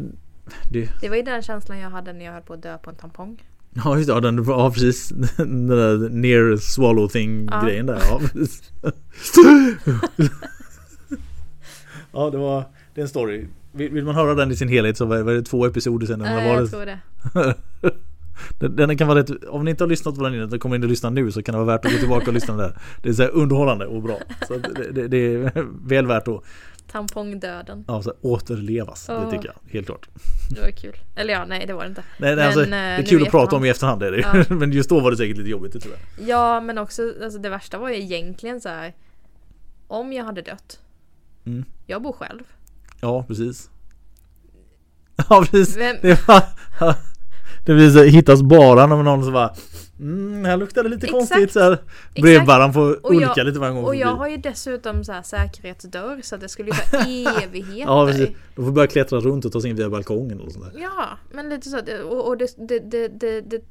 [0.70, 2.90] det, Det var ju den känslan jag hade när jag höll på att dö på
[2.90, 3.42] en tampong.
[3.84, 5.08] Ja just det, ja, den, ja precis.
[5.36, 7.62] Den där near swallow thing Ja.
[7.64, 8.02] grejen där.
[8.10, 8.20] Ja,
[12.12, 13.46] ja det var det är en story.
[13.72, 16.20] Vill, man höra den i sin helhet så var var det två episoder sen.
[16.20, 16.98] var jag det, tror det.
[18.60, 20.76] den, den kan vara rätt, om ni inte har lyssnat på den innan och kommer
[20.76, 22.78] in och lyssna nu så kan det vara värt att gå tillbaka och lyssna där.
[23.02, 24.18] Det är så underhållande och bra.
[24.48, 25.52] Så det, det, det är
[25.88, 26.42] väl värt att
[26.92, 27.84] Tampongdöden.
[27.88, 29.06] ja, så återlevas.
[29.06, 29.30] Det Ja.
[29.30, 30.08] tycker jag, helt klart.
[30.54, 30.96] Det var kul.
[31.16, 32.02] Eller ja, nej det var det inte.
[32.18, 34.02] Nej, nej, alltså, eh, det är kul att prata om i efterhand.
[34.02, 34.18] Är det.
[34.20, 34.44] Ja.
[34.54, 36.28] Men just då var det säkert lite jobbigt, det tror jag.
[36.28, 38.94] Ja, men också alltså, det värsta var ju egentligen så här.
[39.86, 40.80] Om jag hade dött.
[41.44, 41.64] Mm.
[41.86, 42.42] Jag bor själv.
[43.00, 43.70] Ja, precis.
[45.28, 45.76] Ja, precis.
[45.76, 45.96] Vem,
[47.64, 49.54] Det, blir så, hittas bara när någon som bara
[50.00, 51.18] mm, här luktar det lite Exakt.
[51.18, 51.78] konstigt så här.
[52.22, 56.20] Brevbäraren får Och jag- lite varje gång och jag har ju dessutom så här säkerhetsdörr
[56.22, 56.96] så att det skulle ju ta
[57.42, 57.92] evigheter.
[57.92, 58.28] Ja, precis.
[58.56, 60.80] De får börja klättra runt och ta sig in via balkongen och sånt där.
[60.80, 61.78] Ja, men lite så.
[62.08, 63.64] Och, och, det, det, det, det,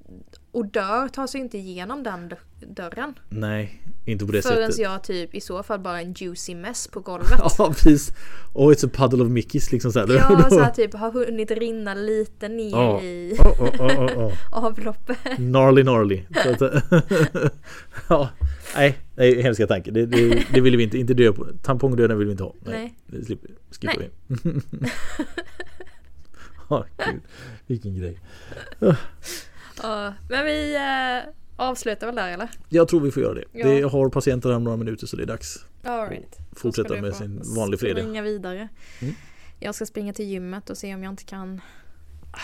[0.51, 2.35] och dörr tar sig inte igenom den dö-
[2.67, 3.13] dörren.
[3.29, 4.77] Nej, inte på det Förrän sättet.
[4.83, 7.29] jag typ i så fall bara en juicy mess på golvet.
[7.57, 8.11] Ja, precis.
[8.53, 10.07] Oh, it's a puddle of Mickeys liksom så här.
[10.15, 13.01] Ja, Då- så här, typ har hunnit rinna lite ner Ja.
[13.01, 14.33] i Oh, oh, oh, oh, oh.
[14.51, 15.17] avloppet.
[15.37, 16.23] Gnarly gnarly.
[18.09, 18.29] Ja,
[18.75, 19.91] nej, nej, hemska tanke.
[19.91, 21.47] Det, det, det vill vi inte, inte dö på.
[21.61, 22.55] Tampongdöden vill vi inte ha.
[22.65, 23.19] Nej, Nej.
[23.19, 23.49] det slipper
[23.81, 24.09] skippar vi.
[26.69, 27.21] Ja, gud.
[27.67, 28.19] Vilken grej.
[29.83, 32.49] Ja, men vi eh, avslutar väl där eller?
[32.69, 33.43] Jag tror vi får göra det.
[33.51, 33.67] Ja.
[33.67, 35.65] det har patienter här om några minuter så det är dags.
[35.83, 36.37] All right.
[36.51, 38.01] Fortsätta med sin vanlig fredag.
[38.01, 38.69] Springa vidare.
[39.01, 39.15] Mm.
[39.59, 41.61] Jag ska springa till gymmet och se om jag inte kan
[42.31, 42.37] ah,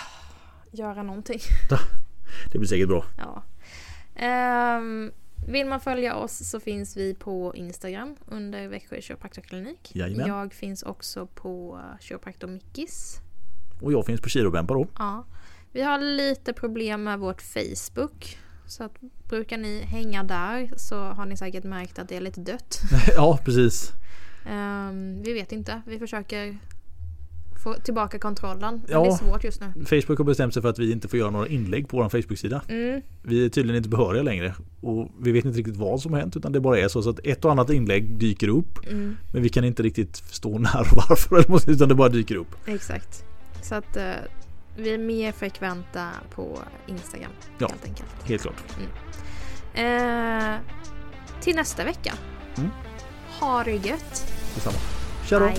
[0.71, 1.39] göra någonting.
[2.51, 3.05] Det blir säkert bra.
[3.17, 3.43] Ja.
[4.15, 5.11] Ehm,
[5.47, 9.91] vill man följa oss så finns vi på Instagram under Växjö kiropraktorklinik.
[9.93, 13.17] Jag finns också på Kiropraktor Mickis.
[13.81, 14.87] Och jag finns på Kirobempa då.
[14.97, 15.25] Ja.
[15.71, 18.37] Vi har lite problem med vårt Facebook.
[18.65, 18.91] Så att
[19.29, 22.79] brukar ni hänga där så har ni säkert märkt att det är lite dött.
[23.15, 23.91] ja, precis.
[24.49, 25.81] Ehm, vi vet inte.
[25.87, 26.57] Vi försöker
[27.63, 28.81] få tillbaka kontrollen.
[28.87, 29.01] Ja.
[29.03, 29.85] det är svårt just nu.
[29.85, 32.61] Facebook har bestämt sig för att vi inte får göra några inlägg på vår Facebook-sida.
[32.67, 34.53] Mm, Vi är tydligen inte behöriga längre.
[34.81, 37.01] Och vi vet inte riktigt vad som har hänt utan det bara är så.
[37.03, 38.87] Så att ett och annat inlägg dyker upp.
[38.89, 41.71] mm, Men vi kan inte riktigt förstå när och varför.
[41.71, 42.55] Utan det bara dyker upp.
[42.65, 43.23] exakt.
[43.61, 44.03] Så att eh,
[44.77, 47.67] vi är mer frekventa på Instagram Ja.
[47.69, 48.09] helt enkelt.
[48.23, 48.63] Helt klart.
[49.73, 50.55] Eh,
[51.41, 52.13] till nästa vecka.
[52.57, 52.69] Mm.
[53.39, 54.33] Ha det gött.
[54.55, 54.77] Detsamma.
[55.25, 55.45] Tja då!
[55.45, 55.55] Bye.